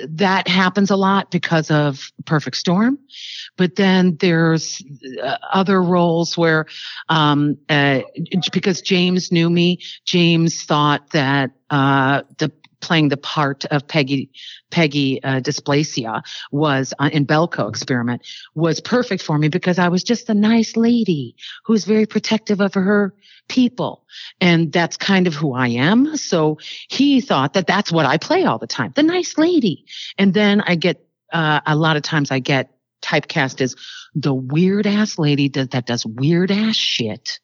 that 0.08 0.48
happens 0.48 0.90
a 0.90 0.96
lot 0.96 1.30
because 1.30 1.70
of 1.70 2.10
Perfect 2.26 2.56
Storm. 2.56 2.98
But 3.56 3.76
then 3.76 4.16
there's 4.20 4.82
uh, 5.22 5.36
other 5.52 5.82
roles 5.82 6.36
where, 6.36 6.66
um, 7.08 7.56
uh, 7.68 8.00
because 8.52 8.80
James 8.80 9.30
knew 9.30 9.48
me, 9.48 9.78
James 10.04 10.64
thought 10.64 11.10
that, 11.10 11.52
uh, 11.70 12.22
the, 12.38 12.50
playing 12.80 13.08
the 13.08 13.16
part 13.16 13.64
of 13.66 13.86
Peggy, 13.86 14.30
Peggy, 14.70 15.22
uh, 15.22 15.40
Displasia 15.40 16.22
was 16.50 16.94
uh, 16.98 17.10
in 17.12 17.26
Belko 17.26 17.68
experiment 17.68 18.22
was 18.54 18.80
perfect 18.80 19.22
for 19.22 19.38
me 19.38 19.48
because 19.48 19.78
I 19.78 19.88
was 19.88 20.02
just 20.02 20.28
a 20.28 20.34
nice 20.34 20.76
lady 20.76 21.36
who's 21.64 21.84
very 21.84 22.06
protective 22.06 22.60
of 22.60 22.74
her 22.74 23.14
people. 23.48 24.04
And 24.40 24.72
that's 24.72 24.96
kind 24.96 25.26
of 25.26 25.34
who 25.34 25.54
I 25.54 25.68
am. 25.68 26.16
So 26.16 26.58
he 26.88 27.20
thought 27.20 27.54
that 27.54 27.66
that's 27.66 27.92
what 27.92 28.06
I 28.06 28.16
play 28.16 28.44
all 28.44 28.58
the 28.58 28.66
time, 28.66 28.92
the 28.94 29.02
nice 29.02 29.36
lady. 29.36 29.84
And 30.18 30.32
then 30.32 30.60
I 30.62 30.76
get, 30.76 31.04
uh, 31.32 31.60
a 31.66 31.76
lot 31.76 31.96
of 31.96 32.02
times 32.02 32.30
I 32.30 32.38
get 32.38 32.70
typecast 33.10 33.60
as 33.60 33.76
the 34.14 34.34
weird 34.34 34.86
ass 34.86 35.18
lady 35.18 35.48
that, 35.48 35.70
that 35.72 35.86
does 35.86 36.04
weird 36.06 36.50
ass 36.50 36.76
shit. 36.76 37.38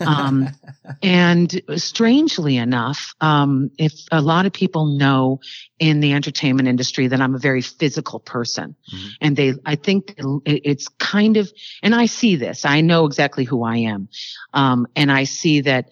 Um, 0.00 0.50
and 1.02 1.60
strangely 1.76 2.56
enough, 2.56 3.14
um, 3.20 3.70
if 3.78 3.92
a 4.12 4.20
lot 4.20 4.46
of 4.46 4.52
people 4.52 4.96
know 4.96 5.40
in 5.78 6.00
the 6.00 6.12
entertainment 6.12 6.68
industry 6.68 7.08
that 7.08 7.20
I'm 7.20 7.34
a 7.34 7.38
very 7.38 7.62
physical 7.62 8.20
person 8.20 8.76
Mhm. 8.94 9.10
and 9.20 9.36
they, 9.36 9.54
I 9.66 9.74
think 9.74 10.14
it's 10.46 10.88
kind 10.98 11.36
of, 11.36 11.52
and 11.82 11.94
I 11.94 12.06
see 12.06 12.36
this, 12.36 12.64
I 12.64 12.80
know 12.80 13.06
exactly 13.06 13.44
who 13.44 13.64
I 13.64 13.78
am. 13.78 14.08
Um, 14.54 14.86
and 14.94 15.10
I 15.10 15.24
see 15.24 15.62
that 15.62 15.90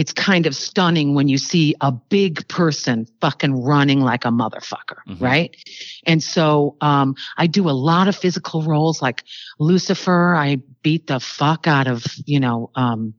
it's 0.00 0.12
kind 0.12 0.46
of 0.46 0.54
stunning 0.54 1.14
when 1.16 1.26
you 1.28 1.38
see 1.38 1.74
a 1.80 1.90
big 1.90 2.46
person 2.48 3.06
fucking 3.20 3.52
running 3.70 4.00
like 4.00 4.24
a 4.24 4.28
motherfucker, 4.28 4.98
Mhm. 5.08 5.20
right? 5.20 5.50
And 6.06 6.22
so 6.22 6.76
um, 6.80 7.14
I 7.36 7.46
do 7.48 7.68
a 7.68 7.76
lot 7.90 8.06
of 8.06 8.14
physical 8.14 8.62
roles, 8.62 9.02
like 9.02 9.24
Lucifer. 9.58 10.34
I 10.36 10.58
beat 10.82 11.06
the 11.08 11.18
fuck 11.20 11.66
out 11.66 11.86
of 11.88 12.04
you 12.26 12.38
know 12.38 12.70
um, 12.76 13.14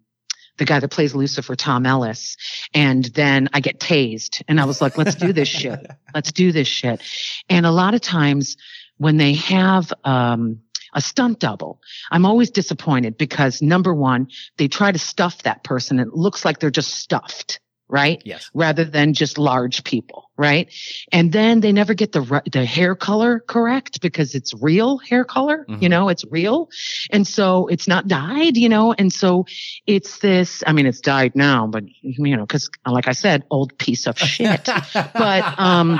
the 0.57 0.65
guy 0.65 0.79
that 0.79 0.87
plays 0.89 1.13
Lucifer, 1.15 1.55
Tom 1.55 1.85
Ellis, 1.85 2.37
and 2.73 3.05
then 3.05 3.49
I 3.53 3.59
get 3.59 3.79
tased, 3.79 4.41
and 4.47 4.59
I 4.61 4.65
was 4.65 4.81
like, 4.81 4.97
let's 4.97 5.15
do 5.15 5.33
this 5.33 5.47
shit. 5.49 5.79
Let's 6.15 6.31
do 6.31 6.51
this 6.51 6.67
shit. 6.67 7.01
And 7.49 7.65
a 7.65 7.71
lot 7.71 7.93
of 7.93 8.01
times 8.01 8.57
when 8.97 9.17
they 9.17 9.33
have 9.33 9.93
um, 10.03 10.59
a 10.93 11.01
stunt 11.01 11.39
double, 11.39 11.81
I'm 12.11 12.25
always 12.25 12.49
disappointed 12.51 13.17
because 13.17 13.61
number 13.61 13.93
one, 13.93 14.27
they 14.57 14.67
try 14.67 14.91
to 14.91 14.99
stuff 14.99 15.43
that 15.43 15.63
person. 15.63 15.99
It 15.99 16.13
looks 16.13 16.45
like 16.45 16.59
they're 16.59 16.71
just 16.71 16.93
stuffed, 16.95 17.59
right? 17.87 18.21
Yes. 18.25 18.49
Rather 18.53 18.85
than 18.85 19.13
just 19.13 19.37
large 19.37 19.83
people, 19.83 20.29
right? 20.37 20.71
And 21.11 21.31
then 21.31 21.59
they 21.59 21.71
never 21.71 21.93
get 21.93 22.11
the 22.11 22.41
the 22.51 22.63
hair 22.65 22.95
color 22.95 23.39
correct 23.39 24.01
because 24.01 24.35
it's 24.35 24.53
real 24.61 24.97
hair 24.99 25.25
color, 25.25 25.65
you 25.67 25.87
Mhm. 25.87 25.89
know, 25.89 26.09
it's 26.09 26.23
real, 26.29 26.69
and 27.11 27.25
so 27.27 27.67
it's 27.67 27.87
not 27.87 28.07
dyed, 28.07 28.57
you 28.57 28.69
know, 28.69 28.93
and 28.93 29.11
so 29.11 29.45
it's 29.87 30.19
this. 30.19 30.63
I 30.67 30.71
mean, 30.73 30.85
it's 30.85 31.01
dyed 31.01 31.35
now, 31.35 31.67
but 31.67 31.83
you 32.01 32.35
know, 32.37 32.45
because 32.45 32.69
like 32.85 33.07
I 33.07 33.13
said, 33.13 33.43
old 33.49 33.77
piece 33.77 34.07
of 34.07 34.17
shit. 34.19 34.65
but 35.17 35.59
um 35.59 35.99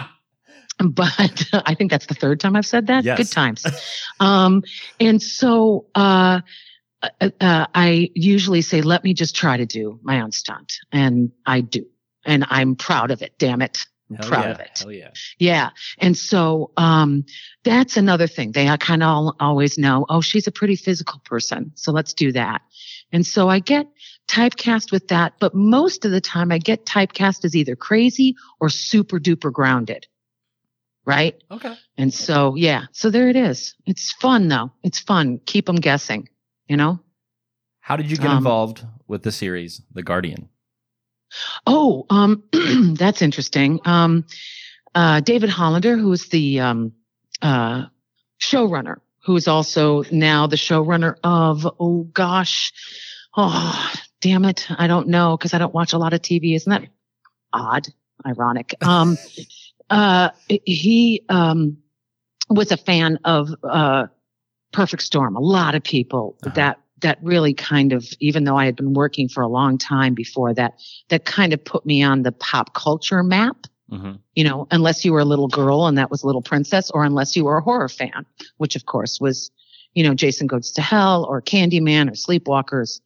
but 0.80 1.46
I 1.54 1.76
think 1.76 1.92
that's 1.92 2.06
the 2.06 2.14
third 2.14 2.40
time 2.40 2.56
I've 2.56 2.66
said 2.66 2.88
that. 2.88 3.04
Yes. 3.04 3.18
Good 3.18 3.32
times. 3.32 3.66
um, 4.20 4.64
and 5.00 5.22
so 5.22 5.86
uh, 5.96 6.42
uh, 7.02 7.30
uh, 7.40 7.66
I 7.74 8.10
usually 8.14 8.62
say, 8.62 8.82
let 8.82 9.04
me 9.04 9.14
just 9.14 9.36
try 9.36 9.58
to 9.58 9.66
do 9.66 10.00
my 10.04 10.22
own 10.22 10.32
stunt. 10.32 10.74
And 10.92 11.32
I 11.46 11.62
do. 11.62 11.86
And 12.26 12.46
I'm 12.50 12.76
proud 12.76 13.12
of 13.12 13.22
it. 13.22 13.34
Damn 13.38 13.62
it. 13.62 13.80
I'm 14.10 14.18
Hell 14.18 14.28
proud 14.28 14.46
yeah. 14.46 14.52
of 14.52 14.60
it. 14.60 14.80
Hell 14.80 14.92
yeah. 14.92 15.12
Yeah. 15.38 15.70
And 16.00 16.18
so 16.18 16.72
um, 16.78 17.26
that's 17.64 17.96
another 17.96 18.28
thing. 18.28 18.52
They 18.52 18.76
kind 18.78 19.04
of 19.04 19.36
always 19.40 19.78
know, 19.78 20.06
oh, 20.10 20.22
she's 20.22 20.48
a 20.48 20.52
pretty 20.52 20.76
physical 20.76 21.22
person. 21.26 21.72
So 21.76 21.92
let's 21.92 22.14
do 22.14 22.32
that. 22.32 22.62
And 23.12 23.26
so 23.26 23.50
I 23.50 23.60
get 23.60 23.88
typecast 24.28 24.92
with 24.92 25.08
that. 25.08 25.34
But 25.40 25.56
most 25.56 26.06
of 26.06 26.12
the 26.12 26.22
time, 26.22 26.52
I 26.52 26.58
get 26.58 26.86
typecast 26.86 27.46
as 27.46 27.56
either 27.56 27.76
crazy 27.76 28.36
or 28.60 28.70
super 28.70 29.20
duper 29.20 29.52
grounded. 29.52 30.08
Right. 31.06 31.42
Okay. 31.50 31.76
And 31.98 32.14
so, 32.14 32.56
yeah. 32.56 32.84
So 32.92 33.10
there 33.10 33.30
it 33.30 33.36
is. 33.36 33.76
It's 33.86 34.12
fun, 34.14 34.48
though. 34.48 34.72
It's 34.84 35.00
fun. 35.00 35.40
Keep 35.46 35.66
them 35.66 35.78
guessing, 35.78 36.30
you 36.68 36.78
know? 36.78 37.00
How 37.80 37.96
did 37.96 38.12
you 38.12 38.18
get 38.18 38.28
Um, 38.28 38.38
involved 38.38 38.86
with 39.08 39.24
the 39.24 39.32
series, 39.32 39.82
The 39.92 40.04
Guardian? 40.04 40.50
Oh, 41.66 42.06
um, 42.10 42.44
that's 42.96 43.22
interesting. 43.22 43.80
Um, 43.86 44.26
uh, 44.94 45.22
David 45.22 45.50
Hollander, 45.50 45.98
who 45.98 46.12
is 46.12 46.28
the 46.30 46.60
um, 46.60 46.94
uh, 47.42 47.86
showrunner, 48.40 48.98
who 49.26 49.36
is 49.36 49.48
also 49.48 50.04
now 50.12 50.48
the 50.48 50.56
showrunner 50.56 51.16
of, 51.24 51.68
oh 51.80 52.04
gosh, 52.14 52.72
oh, 53.36 53.92
damn 54.22 54.46
it. 54.46 54.68
I 54.70 54.88
don't 54.88 55.08
know 55.08 55.38
because 55.38 55.54
I 55.54 55.58
don't 55.58 55.74
watch 55.74 55.94
a 55.94 55.98
lot 55.98 56.14
of 56.14 56.22
TV. 56.22 56.56
Isn't 56.56 56.70
that 56.70 56.84
odd? 57.54 57.88
Ironic. 58.26 58.76
Um, 58.82 59.18
uh, 59.90 60.30
he 60.66 61.24
um, 61.30 61.78
was 62.50 62.72
a 62.72 62.78
fan 62.78 63.18
of 63.26 63.50
uh, 63.64 64.08
Perfect 64.72 65.04
Storm. 65.04 65.36
A 65.36 65.40
lot 65.42 65.76
of 65.76 65.84
people 65.84 66.38
Uh-huh. 66.44 66.52
that 66.56 66.80
that 67.02 67.18
really 67.24 67.54
kind 67.54 67.94
of, 67.94 68.06
even 68.20 68.44
though 68.44 68.58
I 68.58 68.66
had 68.66 68.76
been 68.76 68.94
working 68.94 69.30
for 69.30 69.42
a 69.42 69.48
long 69.48 69.78
time 69.78 70.14
before 70.14 70.54
that, 70.56 70.74
that 71.08 71.24
kind 71.24 71.54
of 71.54 71.64
put 71.64 71.86
me 71.86 72.04
on 72.04 72.24
the 72.24 72.34
pop 72.34 72.74
culture 72.74 73.24
map. 73.24 73.68
hmm 73.90 74.16
You 74.36 74.44
know, 74.44 74.68
unless 74.72 75.06
you 75.06 75.14
were 75.14 75.22
a 75.22 75.26
little 75.26 75.48
girl 75.48 75.88
and 75.88 75.98
that 75.98 76.12
was 76.12 76.26
Little 76.26 76.42
Princess, 76.42 76.92
or 76.92 77.06
unless 77.06 77.36
you 77.38 77.46
were 77.46 77.58
a 77.58 77.62
horror 77.62 77.88
fan, 77.88 78.26
which 78.58 78.76
of 78.76 78.86
course 78.86 79.20
was, 79.22 79.50
you 79.94 80.04
know, 80.04 80.14
Jason 80.14 80.46
Goes 80.48 80.72
to 80.74 80.82
Hell 80.82 81.26
or 81.30 81.42
Candyman 81.42 82.10
or 82.10 82.16
Sleepwalkers, 82.16 83.00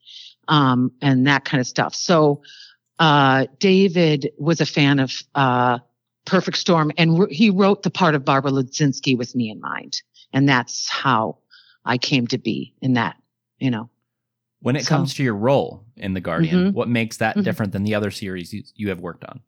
um, 0.48 0.90
and 1.00 1.26
that 1.28 1.44
kind 1.44 1.60
of 1.60 1.66
stuff. 1.66 1.94
So, 1.94 2.42
uh, 2.98 3.46
David 3.60 4.30
was 4.38 4.60
a 4.60 4.66
fan 4.66 4.98
of, 4.98 5.22
uh, 5.36 5.78
Perfect 6.24 6.56
Storm 6.58 6.90
and 6.96 7.18
wr- 7.18 7.30
he 7.30 7.50
wrote 7.50 7.82
the 7.82 7.90
part 7.90 8.14
of 8.14 8.24
Barbara 8.24 8.50
Ludzinski 8.50 9.16
with 9.16 9.34
me 9.34 9.50
in 9.50 9.60
mind. 9.60 10.00
And 10.32 10.48
that's 10.48 10.88
how 10.88 11.38
I 11.84 11.98
came 11.98 12.26
to 12.28 12.38
be 12.38 12.74
in 12.80 12.94
that, 12.94 13.16
you 13.58 13.70
know. 13.70 13.90
When 14.60 14.76
it 14.76 14.84
So- 14.84 14.88
comes 14.96 15.14
to 15.14 15.22
your 15.22 15.34
role 15.34 15.84
in 15.96 16.14
The 16.14 16.20
Guardian, 16.20 16.70
Mhm. 16.70 16.74
what 16.74 16.88
makes 16.88 17.18
that 17.18 17.36
Mhm. 17.36 17.44
different 17.44 17.72
than 17.72 17.84
the 17.84 17.94
other 17.94 18.10
series 18.10 18.52
you, 18.52 18.62
you 18.74 18.88
have 18.88 19.00
worked 19.00 19.24
on? 19.24 19.40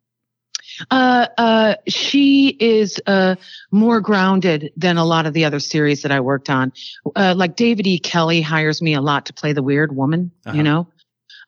Uh, 0.90 1.26
uh, 1.38 1.74
she 1.88 2.48
is 2.60 3.00
uh, 3.06 3.36
more 3.70 4.00
grounded 4.00 4.72
than 4.76 4.96
a 4.98 5.04
lot 5.04 5.24
of 5.24 5.32
the 5.32 5.44
other 5.44 5.60
series 5.60 6.02
that 6.02 6.10
I 6.12 6.20
worked 6.20 6.50
on. 6.50 6.72
Uh, 7.14 7.34
like 7.36 7.56
David 7.56 7.86
E. 7.86 7.98
Kelley 7.98 8.42
hires 8.42 8.82
me 8.82 8.92
a 8.92 9.00
lot 9.00 9.24
to 9.26 9.32
play 9.32 9.52
the 9.52 9.62
weird 9.62 9.96
woman, 9.96 10.30
Uh-huh. 10.44 10.56
you 10.56 10.62
know. 10.62 10.86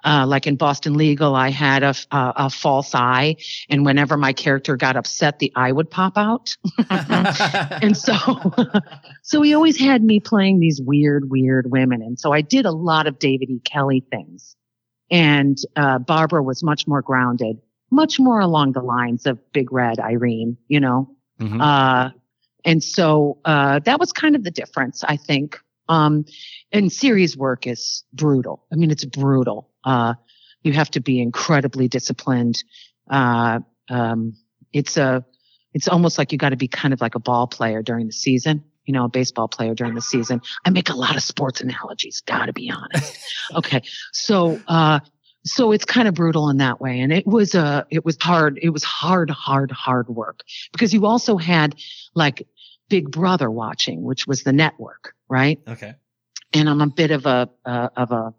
Uh, 0.05 0.25
like 0.27 0.47
in 0.47 0.55
Boston 0.55 0.95
Legal, 0.95 1.35
I 1.35 1.51
had 1.51 1.83
a 1.83 1.95
a 2.13 2.49
false 2.51 2.95
eye, 2.95 3.37
and 3.69 3.85
whenever 3.85 4.17
my 4.17 4.33
character 4.33 4.77
got 4.77 4.97
upset, 4.97 5.41
the 5.41 5.53
eye 5.57 5.73
would 5.73 5.91
pop 5.91 6.17
out. 6.17 6.57
and 6.91 7.97
so, 7.97 8.15
so 9.23 9.43
he 9.43 9.55
always 9.55 9.77
had 9.77 10.03
me 10.05 10.21
playing 10.21 10.61
these 10.61 10.81
weird, 10.81 11.31
weird 11.31 11.71
women, 11.71 12.01
and 12.01 12.19
so 12.19 12.33
I 12.33 12.43
did 12.43 12.65
a 12.65 12.71
lot 12.71 13.07
of 13.09 13.19
David 13.19 13.51
E. 13.51 13.61
Kelley 13.65 14.05
things. 14.11 14.55
And 15.11 15.59
uh, 15.75 15.99
Barbara 15.99 16.43
was 16.43 16.63
much 16.63 16.87
more 16.87 17.03
grounded, 17.03 17.59
much 17.91 18.21
more 18.21 18.41
along 18.41 18.73
the 18.73 18.83
lines 18.83 19.27
of 19.27 19.39
Big 19.53 19.73
Red 19.73 19.99
Irene, 19.99 20.57
you 20.69 20.81
know. 20.81 21.11
Mhm. 21.41 21.61
Uh, 21.61 22.11
and 22.65 22.83
so 22.83 23.39
uh, 23.45 23.79
that 23.81 23.99
was 23.99 24.13
kind 24.13 24.37
of 24.37 24.45
the 24.45 24.51
difference, 24.51 25.03
I 25.05 25.17
think. 25.17 25.59
Um, 25.89 26.27
and 26.71 26.93
series 26.93 27.37
work 27.37 27.67
is 27.67 28.05
brutal. 28.13 28.65
I 28.71 28.77
mean, 28.77 28.91
it's 28.91 29.05
brutal. 29.07 29.68
Uh, 29.85 30.15
you 30.63 30.73
have 30.73 30.91
to 30.91 31.01
be 31.01 31.21
incredibly 31.21 31.89
disciplined. 31.89 32.63
Uh, 33.11 33.61
um, 33.89 34.35
it's 34.73 34.97
a, 34.97 35.25
it's 35.73 35.89
almost 35.89 36.19
like 36.19 36.33
you 36.33 36.39
got 36.39 36.51
to 36.51 36.57
be 36.57 36.69
kind 36.69 36.93
of 36.93 37.01
like 37.01 37.15
a 37.15 37.21
ball 37.21 37.47
player 37.47 37.83
during 37.83 38.07
the 38.07 38.13
season. 38.13 38.65
You 38.85 38.95
know, 38.95 39.05
a 39.05 39.09
baseball 39.09 39.49
player 39.49 39.75
during 39.75 39.95
the 39.95 40.01
season. 40.01 40.41
I 40.65 40.71
make 40.71 40.89
a 40.89 40.95
lot 40.95 41.15
of 41.15 41.23
sports 41.23 41.61
analogies. 41.61 42.23
Got 42.23 42.47
to 42.47 42.55
be 42.55 42.71
honest. 42.71 43.19
okay, 43.55 43.83
so 44.13 44.59
uh, 44.67 45.01
so 45.45 45.73
it's 45.73 45.85
kind 45.85 46.09
of 46.09 46.15
brutal 46.15 46.49
in 46.49 46.57
that 46.57 46.81
way, 46.81 47.01
and 47.01 47.13
it 47.13 47.27
was 47.27 47.55
uh, 47.55 47.85
it 47.91 48.05
was 48.05 48.17
hard. 48.21 48.59
It 48.63 48.71
was 48.71 48.85
hard, 48.85 49.29
hard, 49.29 49.71
hard 49.71 50.09
work 50.09 50.41
because 50.73 50.95
you 50.95 51.05
also 51.05 51.37
had 51.37 51.75
like 52.15 52.47
Big 52.89 53.11
Brother 53.11 53.51
watching, 53.51 54.03
which 54.03 54.27
was 54.27 54.43
the 54.43 54.53
network, 54.53 55.15
right? 55.29 55.61
okay. 55.69 55.95
and 56.55 56.69
I'm 56.69 56.81
a 56.81 56.87
bit 56.87 57.11
of 57.11 57.27
a 57.27 57.51
uh, 57.67 57.89
of 57.95 58.11
a 58.11 58.35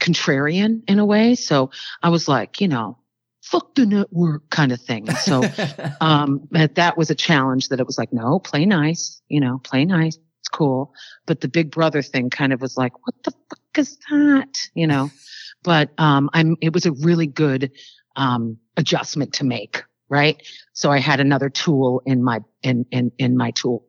contrarian 0.00 0.82
in 0.88 0.98
a 0.98 1.04
way. 1.04 1.34
So 1.34 1.70
I 2.02 2.08
was 2.08 2.26
like, 2.26 2.60
you 2.60 2.68
know, 2.68 2.98
fuck 3.42 3.74
the 3.74 3.86
network 3.86 4.48
kind 4.50 4.72
of 4.72 4.80
thing. 4.80 5.10
So 5.10 5.42
um, 6.00 6.48
but 6.50 6.74
that 6.76 6.96
was 6.96 7.10
a 7.10 7.14
challenge 7.14 7.68
that 7.68 7.80
it 7.80 7.86
was 7.86 7.98
like, 7.98 8.12
no, 8.12 8.38
play 8.38 8.64
nice, 8.64 9.20
you 9.28 9.40
know, 9.40 9.58
play 9.62 9.84
nice. 9.84 10.18
It's 10.40 10.48
cool. 10.48 10.94
But 11.26 11.40
the 11.40 11.48
Big 11.48 11.70
Brother 11.70 12.02
thing 12.02 12.30
kind 12.30 12.52
of 12.52 12.60
was 12.60 12.76
like, 12.76 12.92
what 13.06 13.14
the 13.24 13.30
fuck 13.30 13.78
is 13.78 13.98
that? 14.10 14.58
You 14.74 14.86
know, 14.86 15.10
but 15.62 15.90
um, 15.98 16.30
I'm. 16.32 16.56
It 16.60 16.72
was 16.72 16.86
a 16.86 16.92
really 16.92 17.26
good 17.26 17.72
um, 18.16 18.56
adjustment 18.76 19.34
to 19.34 19.44
make, 19.44 19.82
right? 20.08 20.42
So 20.72 20.90
I 20.90 20.98
had 20.98 21.20
another 21.20 21.50
tool 21.50 22.02
in 22.06 22.22
my 22.24 22.40
in 22.62 22.86
in 22.90 23.12
in 23.18 23.36
my 23.36 23.50
tool 23.50 23.84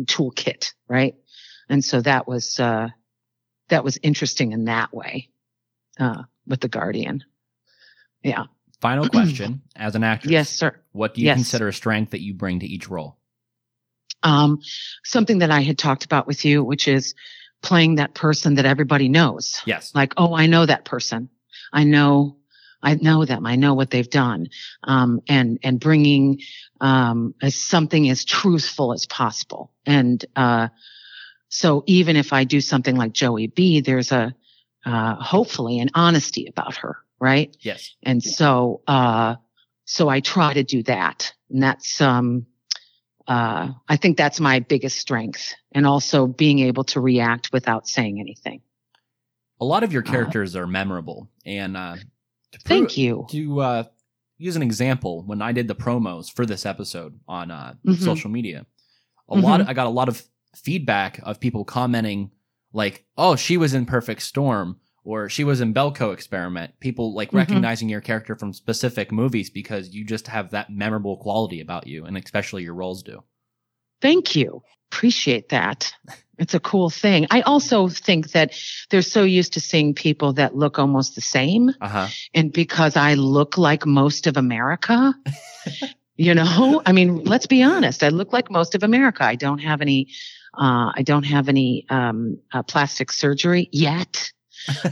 toolkit, 0.00 0.72
right? 0.88 1.14
And 1.68 1.82
so 1.82 2.02
that 2.02 2.28
was 2.28 2.60
uh, 2.60 2.88
that 3.68 3.84
was 3.84 3.98
interesting 4.02 4.52
in 4.52 4.64
that 4.66 4.92
way 4.94 5.28
uh, 5.98 6.22
with 6.46 6.60
the 6.60 6.68
Guardian. 6.68 7.24
Yeah. 8.22 8.44
Final 8.80 9.08
question: 9.08 9.62
As 9.76 9.94
an 9.94 10.04
actress, 10.04 10.30
Yes, 10.32 10.48
sir. 10.50 10.76
what 10.92 11.14
do 11.14 11.20
you 11.20 11.26
Yes. 11.26 11.36
consider 11.38 11.68
a 11.68 11.72
strength 11.72 12.10
that 12.10 12.20
you 12.20 12.34
bring 12.34 12.60
to 12.60 12.66
each 12.66 12.88
role? 12.88 13.18
um, 14.24 14.60
something 15.04 15.38
that 15.38 15.50
I 15.50 15.62
had 15.62 15.76
talked 15.78 16.04
about 16.04 16.28
with 16.28 16.44
you, 16.44 16.62
which 16.62 16.86
is 16.86 17.12
playing 17.60 17.96
that 17.96 18.14
person 18.14 18.54
that 18.54 18.64
everybody 18.64 19.08
knows. 19.08 19.60
Yes. 19.66 19.92
Like, 19.96 20.14
oh, 20.16 20.32
I 20.34 20.46
know 20.46 20.64
that 20.64 20.84
person. 20.84 21.28
I 21.72 21.82
know, 21.82 22.36
I 22.84 22.94
know 22.94 23.24
them. 23.24 23.46
I 23.46 23.56
know 23.56 23.74
what 23.74 23.90
they've 23.90 24.08
done. 24.08 24.48
Um, 24.84 25.22
and, 25.28 25.58
and 25.64 25.80
bringing, 25.80 26.40
um, 26.80 27.34
as 27.42 27.56
something 27.56 28.08
as 28.10 28.24
truthful 28.24 28.92
as 28.92 29.06
possible. 29.06 29.72
And, 29.86 30.24
uh, 30.36 30.68
so 31.54 31.84
even 31.86 32.16
if 32.16 32.32
I 32.32 32.44
do 32.44 32.62
something 32.62 32.96
like 32.96 33.12
Joey 33.12 33.48
B, 33.48 33.82
there's 33.82 34.10
a, 34.10 34.34
uh, 34.86 35.14
hopefully 35.16 35.78
an 35.80 35.90
honesty 35.94 36.46
about 36.46 36.76
her, 36.76 36.96
right? 37.20 37.54
yes. 37.60 37.94
And 38.02 38.22
so, 38.22 38.80
uh, 38.86 39.36
so 39.84 40.08
I 40.08 40.20
try 40.20 40.54
to 40.54 40.62
do 40.62 40.82
that. 40.84 41.30
And 41.50 41.62
that's, 41.62 42.00
um, 42.00 42.46
uh, 43.28 43.68
I 43.86 43.96
think 43.98 44.16
that's 44.16 44.40
my 44.40 44.60
biggest 44.60 44.96
strength 44.98 45.52
and 45.72 45.86
also 45.86 46.26
being 46.26 46.60
able 46.60 46.84
to 46.84 47.00
react 47.00 47.50
without 47.52 47.86
saying 47.86 48.18
anything. 48.18 48.62
A 49.60 49.64
lot 49.66 49.84
of 49.84 49.92
your 49.92 50.02
Uh, 50.02 50.10
characters 50.10 50.56
are 50.56 50.66
memorable, 50.66 51.28
and 51.44 51.76
uh, 51.76 51.96
Thank 52.64 52.96
you. 52.96 53.26
To 53.30 53.60
uh, 53.60 53.84
use 54.38 54.56
an 54.56 54.62
example, 54.62 55.22
when 55.26 55.42
I 55.42 55.52
did 55.52 55.68
the 55.68 55.74
promos 55.74 56.32
for 56.32 56.46
this 56.46 56.64
episode 56.64 57.20
on 57.28 57.50
uh, 57.50 57.74
Mhm. 57.86 58.02
social 58.02 58.30
media, 58.30 58.64
a 59.28 59.36
Mhm. 59.36 59.42
lot 59.42 59.68
I 59.68 59.74
got 59.74 59.86
a 59.86 59.90
lot 59.90 60.08
of 60.08 60.26
feedback 60.54 61.20
of 61.22 61.40
people 61.40 61.64
commenting 61.64 62.30
like, 62.72 63.04
"Oh, 63.16 63.36
she 63.36 63.56
was 63.56 63.74
in 63.74 63.86
Perfect 63.86 64.22
Storm." 64.22 64.76
Or 65.04 65.28
she 65.28 65.42
was 65.42 65.60
in 65.60 65.74
Belko 65.74 66.12
Experiment. 66.14 66.78
People 66.78 67.12
like 67.12 67.32
Mhm. 67.32 67.38
recognizing 67.38 67.88
your 67.88 68.00
character 68.00 68.36
from 68.36 68.52
specific 68.52 69.10
movies 69.10 69.50
because 69.50 69.92
you 69.92 70.04
just 70.04 70.28
have 70.28 70.50
that 70.52 70.70
memorable 70.70 71.16
quality 71.16 71.60
about 71.60 71.88
you, 71.88 72.04
and 72.04 72.16
especially 72.16 72.62
your 72.62 72.74
roles 72.74 73.02
do. 73.02 73.24
Thank 74.00 74.36
you. 74.36 74.62
Appreciate 74.92 75.48
that. 75.48 75.92
It's 76.38 76.54
a 76.54 76.60
cool 76.60 76.88
thing. 76.88 77.26
I 77.32 77.40
also 77.40 77.88
think 77.88 78.30
that 78.30 78.52
they're 78.90 79.02
so 79.02 79.24
used 79.24 79.54
to 79.54 79.60
seeing 79.60 79.92
people 79.92 80.34
that 80.34 80.54
look 80.56 80.78
almost 80.78 81.16
the 81.16 81.20
same. 81.20 81.70
Uh 81.80 81.88
huh. 81.88 82.08
And 82.32 82.52
because 82.52 82.96
I 82.96 83.14
look 83.14 83.58
like 83.58 83.84
most 83.84 84.28
of 84.28 84.36
America, 84.36 85.14
you 86.16 86.32
know, 86.34 86.80
I 86.86 86.92
mean, 86.92 87.24
let's 87.24 87.46
be 87.48 87.62
honest. 87.62 88.04
I 88.04 88.10
look 88.10 88.32
like 88.32 88.50
most 88.52 88.74
of 88.76 88.84
America. 88.84 89.24
I 89.24 89.34
don't 89.34 89.58
have 89.58 89.80
any, 89.80 90.08
uh, 90.54 90.92
I 90.94 91.02
don't 91.04 91.24
have 91.24 91.48
any, 91.48 91.86
um, 91.88 92.38
uh, 92.52 92.62
plastic 92.62 93.10
surgery 93.12 93.68
yet. 93.72 94.30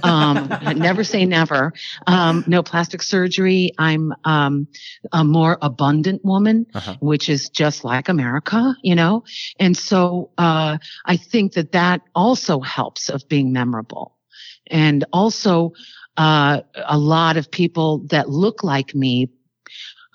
um, 0.02 0.48
never 0.76 1.04
say 1.04 1.24
never. 1.26 1.72
Um, 2.06 2.42
no 2.46 2.62
plastic 2.62 3.02
surgery. 3.02 3.72
I'm, 3.78 4.12
um, 4.24 4.66
a 5.12 5.22
more 5.24 5.58
abundant 5.62 6.24
woman, 6.24 6.66
Uh-huh. 6.74 6.96
which 7.00 7.28
is 7.28 7.48
just 7.50 7.84
like 7.84 8.08
America, 8.08 8.74
you 8.82 8.94
know? 8.96 9.22
And 9.60 9.76
so, 9.76 10.30
uh, 10.38 10.78
I 11.04 11.16
think 11.16 11.52
that 11.52 11.72
that 11.72 12.00
also 12.14 12.60
helps 12.60 13.08
of 13.08 13.28
being 13.28 13.52
memorable. 13.52 14.16
And 14.66 15.04
also, 15.12 15.72
uh, 16.16 16.62
a 16.86 16.98
lot 16.98 17.36
of 17.36 17.50
people 17.50 18.00
that 18.10 18.28
look 18.28 18.64
like 18.64 18.94
me, 18.94 19.28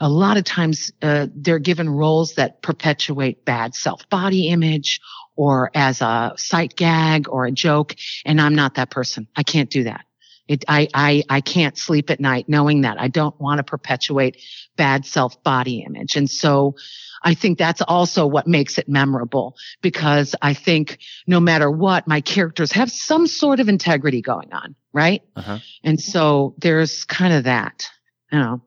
a 0.01 0.09
lot 0.09 0.35
of 0.37 0.43
times, 0.43 0.91
uh, 1.01 1.27
they're 1.33 1.59
given 1.59 1.89
roles 1.89 2.33
that 2.35 2.61
perpetuate 2.61 3.45
bad 3.45 3.73
self 3.73 4.07
body 4.09 4.49
image 4.49 4.99
or 5.35 5.71
as 5.73 6.01
a 6.01 6.33
sight 6.37 6.75
gag 6.75 7.27
or 7.29 7.45
a 7.45 7.51
joke. 7.51 7.95
And 8.25 8.39
I'm 8.39 8.55
not 8.55 8.75
that 8.75 8.89
person. 8.89 9.27
I 9.35 9.43
can't 9.43 9.69
do 9.69 9.83
that. 9.83 10.05
It, 10.47 10.63
I, 10.67 10.87
I, 10.93 11.23
I 11.29 11.41
can't 11.41 11.77
sleep 11.77 12.11
at 12.11 12.19
night 12.19 12.47
knowing 12.47 12.81
that 12.81 12.99
I 12.99 13.07
don't 13.07 13.39
want 13.41 13.57
to 13.57 13.63
perpetuate 13.63 14.37
bad 14.77 15.05
self 15.05 15.41
body 15.43 15.83
image. 15.85 16.15
And 16.15 16.29
so 16.29 16.75
I 17.23 17.33
think 17.33 17.57
that's 17.57 17.81
also 17.81 18.27
what 18.27 18.45
makes 18.45 18.77
it 18.77 18.87
memorable 18.87 19.55
because 19.81 20.35
I 20.43 20.53
think 20.53 20.99
no 21.25 21.39
matter 21.39 21.71
what, 21.71 22.07
my 22.07 22.21
characters 22.21 22.71
have 22.73 22.91
some 22.91 23.25
sort 23.25 23.59
of 23.59 23.67
integrity 23.67 24.21
going 24.21 24.53
on. 24.53 24.75
Right. 24.93 25.23
Uh-huh. 25.35 25.57
And 25.83 25.99
so 25.99 26.53
there's 26.59 27.03
kind 27.05 27.33
of 27.33 27.45
that, 27.45 27.89
you 28.31 28.39
know. 28.39 28.61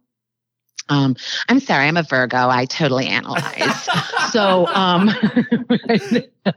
Um, 0.89 1.17
I'm 1.49 1.61
sorry, 1.61 1.87
I'm 1.87 1.97
a 1.97 2.03
Virgo. 2.03 2.49
I 2.49 2.65
totally 2.65 3.07
analyze. 3.07 3.89
so, 4.33 4.67
um, 4.69 5.09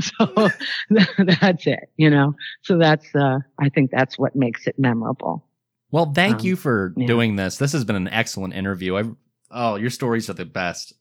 so 0.00 0.48
that's 1.18 1.66
it, 1.66 1.90
you 1.96 2.10
know. 2.10 2.34
So 2.62 2.78
that's, 2.78 3.14
uh, 3.14 3.38
I 3.58 3.68
think 3.68 3.90
that's 3.90 4.18
what 4.18 4.36
makes 4.36 4.66
it 4.66 4.78
memorable. 4.78 5.44
Well, 5.90 6.12
thank 6.12 6.40
Um, 6.40 6.46
you 6.46 6.56
for 6.56 6.94
yeah. 6.96 7.06
doing 7.06 7.36
this. 7.36 7.56
This 7.56 7.72
has 7.72 7.84
been 7.84 7.96
an 7.96 8.08
excellent 8.08 8.54
interview. 8.54 8.96
I 8.96 9.04
oh, 9.50 9.76
your 9.76 9.90
stories 9.90 10.30
are 10.30 10.34
the 10.34 10.44
best. 10.44 10.92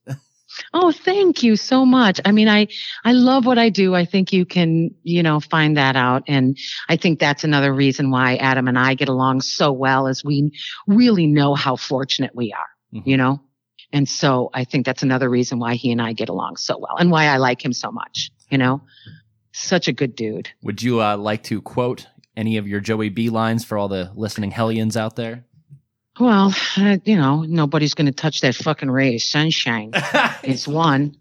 Oh, 0.73 0.91
thank 0.91 1.43
you 1.43 1.55
so 1.55 1.85
much. 1.85 2.19
I 2.25 2.31
mean, 2.31 2.47
I, 2.47 2.67
I 3.05 3.11
love 3.13 3.45
what 3.45 3.57
I 3.57 3.69
do. 3.69 3.95
I 3.95 4.05
think 4.05 4.33
you 4.33 4.45
can, 4.45 4.91
you 5.03 5.21
know, 5.23 5.39
find 5.39 5.77
that 5.77 5.95
out. 5.95 6.23
And 6.27 6.57
I 6.89 6.95
think 6.97 7.19
that's 7.19 7.43
another 7.43 7.73
reason 7.73 8.11
why 8.11 8.35
Adam 8.37 8.67
and 8.67 8.77
I 8.77 8.93
get 8.95 9.09
along 9.09 9.41
so 9.41 9.71
well 9.71 10.07
is 10.07 10.23
we 10.23 10.51
really 10.87 11.27
know 11.27 11.53
how 11.55 11.75
fortunate 11.75 12.35
we 12.35 12.51
are, 12.53 12.97
Mhm. 12.99 13.03
you 13.05 13.17
know? 13.17 13.41
And 13.91 14.07
so 14.07 14.49
I 14.53 14.65
think 14.65 14.85
that's 14.85 15.01
another 15.03 15.29
reason 15.29 15.59
why 15.59 15.75
he 15.75 15.91
and 15.91 16.01
I 16.01 16.13
get 16.13 16.29
along 16.29 16.57
so 16.57 16.77
well 16.77 16.95
and 16.99 17.09
why 17.11 17.25
I 17.25 17.37
like 17.37 17.63
him 17.63 17.73
so 17.73 17.91
much, 17.91 18.29
you 18.49 18.57
know? 18.57 18.81
Such 19.51 19.87
a 19.87 19.93
good 19.93 20.15
dude. 20.15 20.49
Would 20.61 20.81
you 20.83 21.01
uh, 21.01 21.17
like 21.17 21.43
to 21.43 21.61
quote 21.61 22.05
any 22.37 22.57
of 22.57 22.67
your 22.67 22.79
Joey 22.79 23.09
B 23.09 23.29
lines 23.29 23.65
for 23.65 23.77
all 23.77 23.87
the 23.87 24.11
listening 24.15 24.51
hellions 24.51 24.95
out 24.95 25.15
there? 25.15 25.45
Well, 26.19 26.53
uh, 26.75 26.97
you 27.05 27.15
know, 27.15 27.43
nobody's 27.43 27.93
going 27.93 28.07
to 28.07 28.11
touch 28.11 28.41
that 28.41 28.53
fucking 28.55 28.91
ray 28.91 29.15
of 29.15 29.21
sunshine. 29.21 29.91
it's 30.43 30.67
one. 30.67 31.15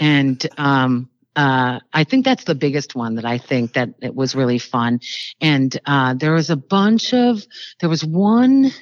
And 0.00 0.44
um, 0.56 1.10
uh, 1.36 1.80
I 1.92 2.04
think 2.04 2.24
that's 2.24 2.44
the 2.44 2.54
biggest 2.54 2.94
one 2.94 3.16
that 3.16 3.26
I 3.26 3.36
think 3.36 3.74
that 3.74 3.90
it 4.00 4.14
was 4.14 4.34
really 4.34 4.58
fun. 4.58 5.00
And 5.40 5.78
uh, 5.84 6.14
there 6.14 6.32
was 6.32 6.48
a 6.48 6.56
bunch 6.56 7.12
of, 7.12 7.44
there 7.80 7.90
was 7.90 8.02
one. 8.04 8.72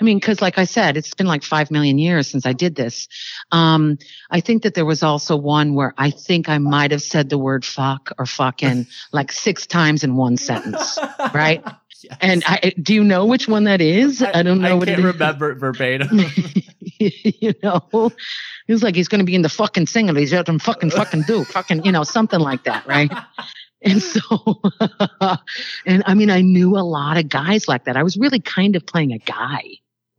I 0.00 0.04
mean, 0.04 0.18
because 0.18 0.40
like 0.40 0.58
I 0.58 0.64
said, 0.64 0.96
it's 0.96 1.14
been 1.14 1.26
like 1.26 1.42
five 1.42 1.70
million 1.70 1.98
years 1.98 2.26
since 2.26 2.46
I 2.46 2.54
did 2.54 2.74
this. 2.74 3.06
Um, 3.52 3.98
I 4.30 4.40
think 4.40 4.62
that 4.62 4.74
there 4.74 4.86
was 4.86 5.02
also 5.02 5.36
one 5.36 5.74
where 5.74 5.94
I 5.98 6.10
think 6.10 6.48
I 6.48 6.58
might 6.58 6.90
have 6.92 7.02
said 7.02 7.28
the 7.28 7.38
word 7.38 7.64
fuck 7.64 8.10
or 8.18 8.26
fucking 8.26 8.86
like 9.12 9.30
six 9.32 9.66
times 9.66 10.02
in 10.02 10.16
one 10.16 10.38
sentence, 10.38 10.98
right? 11.34 11.62
Yes. 12.10 12.16
And 12.20 12.42
I 12.46 12.72
do 12.80 12.94
you 12.94 13.04
know 13.04 13.26
which 13.26 13.46
one 13.46 13.64
that 13.64 13.80
is? 13.80 14.22
I, 14.22 14.42
don't 14.42 14.62
know 14.62 14.68
I 14.68 14.74
what 14.74 14.88
can't 14.88 15.00
it 15.00 15.04
remember 15.04 15.50
it 15.50 15.56
verbatim. 15.56 16.18
you 16.98 17.52
know, 17.62 18.10
he 18.66 18.72
was 18.72 18.82
like, 18.82 18.94
he's 18.94 19.08
going 19.08 19.18
to 19.18 19.24
be 19.24 19.34
in 19.34 19.42
the 19.42 19.50
fucking 19.50 19.86
single. 19.86 20.16
He's 20.16 20.32
out 20.32 20.48
and 20.48 20.62
fucking, 20.62 20.90
fucking 20.90 21.22
do 21.22 21.44
fucking, 21.44 21.84
you 21.84 21.92
know, 21.92 22.02
something 22.04 22.40
like 22.40 22.64
that. 22.64 22.86
Right. 22.86 23.10
And 23.82 24.02
so, 24.02 24.60
and 25.86 26.02
I 26.04 26.12
mean, 26.12 26.28
I 26.28 26.42
knew 26.42 26.76
a 26.76 26.84
lot 26.84 27.16
of 27.16 27.30
guys 27.30 27.66
like 27.66 27.84
that. 27.84 27.96
I 27.96 28.02
was 28.02 28.18
really 28.18 28.38
kind 28.38 28.76
of 28.76 28.84
playing 28.84 29.12
a 29.12 29.18
guy. 29.18 29.62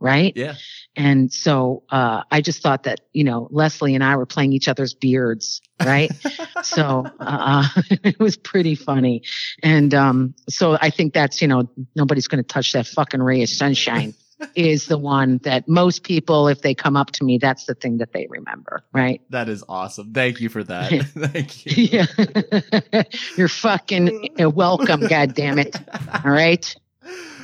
Right. 0.01 0.35
yeah. 0.35 0.55
And 0.95 1.31
so, 1.31 1.83
uh, 1.89 2.23
I 2.31 2.41
just 2.41 2.61
thought 2.61 2.83
that, 2.83 3.01
you 3.13 3.23
know, 3.23 3.47
Leslie 3.51 3.95
and 3.95 4.03
I 4.03 4.15
were 4.17 4.25
playing 4.25 4.51
each 4.51 4.67
other's 4.67 4.93
beards. 4.93 5.61
Right. 5.79 6.11
so, 6.63 7.05
uh, 7.19 7.67
it 7.89 8.19
was 8.19 8.35
pretty 8.35 8.75
funny. 8.75 9.21
And, 9.63 9.93
um, 9.93 10.33
so 10.49 10.77
I 10.81 10.89
think 10.89 11.13
that's, 11.13 11.41
you 11.41 11.47
know, 11.47 11.69
nobody's 11.95 12.27
going 12.27 12.43
to 12.43 12.47
touch 12.47 12.73
that 12.73 12.87
fucking 12.87 13.21
ray 13.21 13.43
of 13.43 13.49
sunshine 13.49 14.15
is 14.55 14.87
the 14.87 14.97
one 14.97 15.37
that 15.43 15.67
most 15.67 16.03
people, 16.03 16.47
if 16.47 16.61
they 16.61 16.73
come 16.73 16.97
up 16.97 17.11
to 17.11 17.23
me, 17.23 17.37
that's 17.37 17.65
the 17.65 17.75
thing 17.75 17.99
that 17.99 18.11
they 18.11 18.27
remember, 18.29 18.83
right? 18.91 19.21
That 19.29 19.49
is 19.49 19.63
awesome. 19.69 20.13
Thank 20.13 20.41
you 20.41 20.49
for 20.49 20.63
that. 20.63 20.89
Thank 20.91 21.65
you. 21.65 22.05
Yeah. 22.91 23.03
You're 23.37 23.47
fucking 23.47 24.29
welcome, 24.39 25.07
God 25.07 25.35
damn 25.35 25.59
it. 25.59 25.75
All 26.25 26.31
right. 26.31 26.75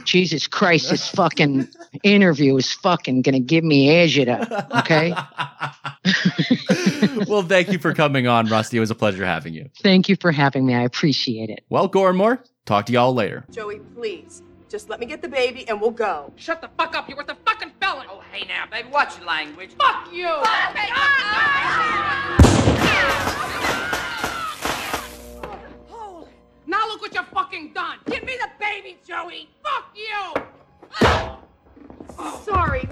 Jesus 0.07 0.47
Christ, 0.47 0.89
this 0.89 1.07
fucking 1.09 1.67
interview 2.01 2.55
is 2.55 2.71
fucking 2.71 3.21
gonna 3.21 3.39
give 3.39 3.63
me 3.63 3.89
agita. 3.89 4.47
Okay. 4.79 5.13
well, 7.27 7.43
thank 7.43 7.71
you 7.71 7.77
for 7.77 7.93
coming 7.93 8.25
on, 8.25 8.47
Rusty. 8.47 8.77
It 8.77 8.79
was 8.79 8.89
a 8.89 8.95
pleasure 8.95 9.25
having 9.25 9.53
you. 9.53 9.69
Thank 9.83 10.09
you 10.09 10.15
for 10.15 10.31
having 10.31 10.65
me. 10.65 10.73
I 10.73 10.83
appreciate 10.83 11.49
it. 11.49 11.63
Well, 11.69 11.89
Gormore, 11.89 12.39
talk 12.65 12.85
to 12.87 12.93
y'all 12.93 13.13
later. 13.13 13.45
Joey, 13.51 13.79
please. 13.95 14.41
Just 14.69 14.89
let 14.89 14.99
me 14.99 15.05
get 15.05 15.21
the 15.21 15.29
baby 15.29 15.67
and 15.69 15.79
we'll 15.79 15.91
go. 15.91 16.33
Shut 16.35 16.61
the 16.61 16.69
fuck 16.77 16.95
up. 16.95 17.07
You're 17.07 17.17
worth 17.17 17.29
a 17.29 17.37
fucking 17.45 17.71
felon. 17.79 18.07
Oh, 18.09 18.21
hey 18.31 18.45
now, 18.47 18.65
baby. 18.69 18.89
Watch 18.89 19.17
your 19.17 19.27
language. 19.27 19.71
Fuck 19.77 20.11
you. 20.11 20.27
Holy. 20.29 20.41
Now 26.67 26.85
look 26.89 26.99
what 27.01 27.15
you've 27.15 27.27
fucking 27.27 27.71
done. 27.71 27.99
Give 28.07 28.23
me 28.25 28.33
the 28.37 28.49
baby, 28.59 28.97
Joey. 29.07 29.47
Fuck 29.63 29.95
you. 29.95 30.33
Sorry. 32.43 32.89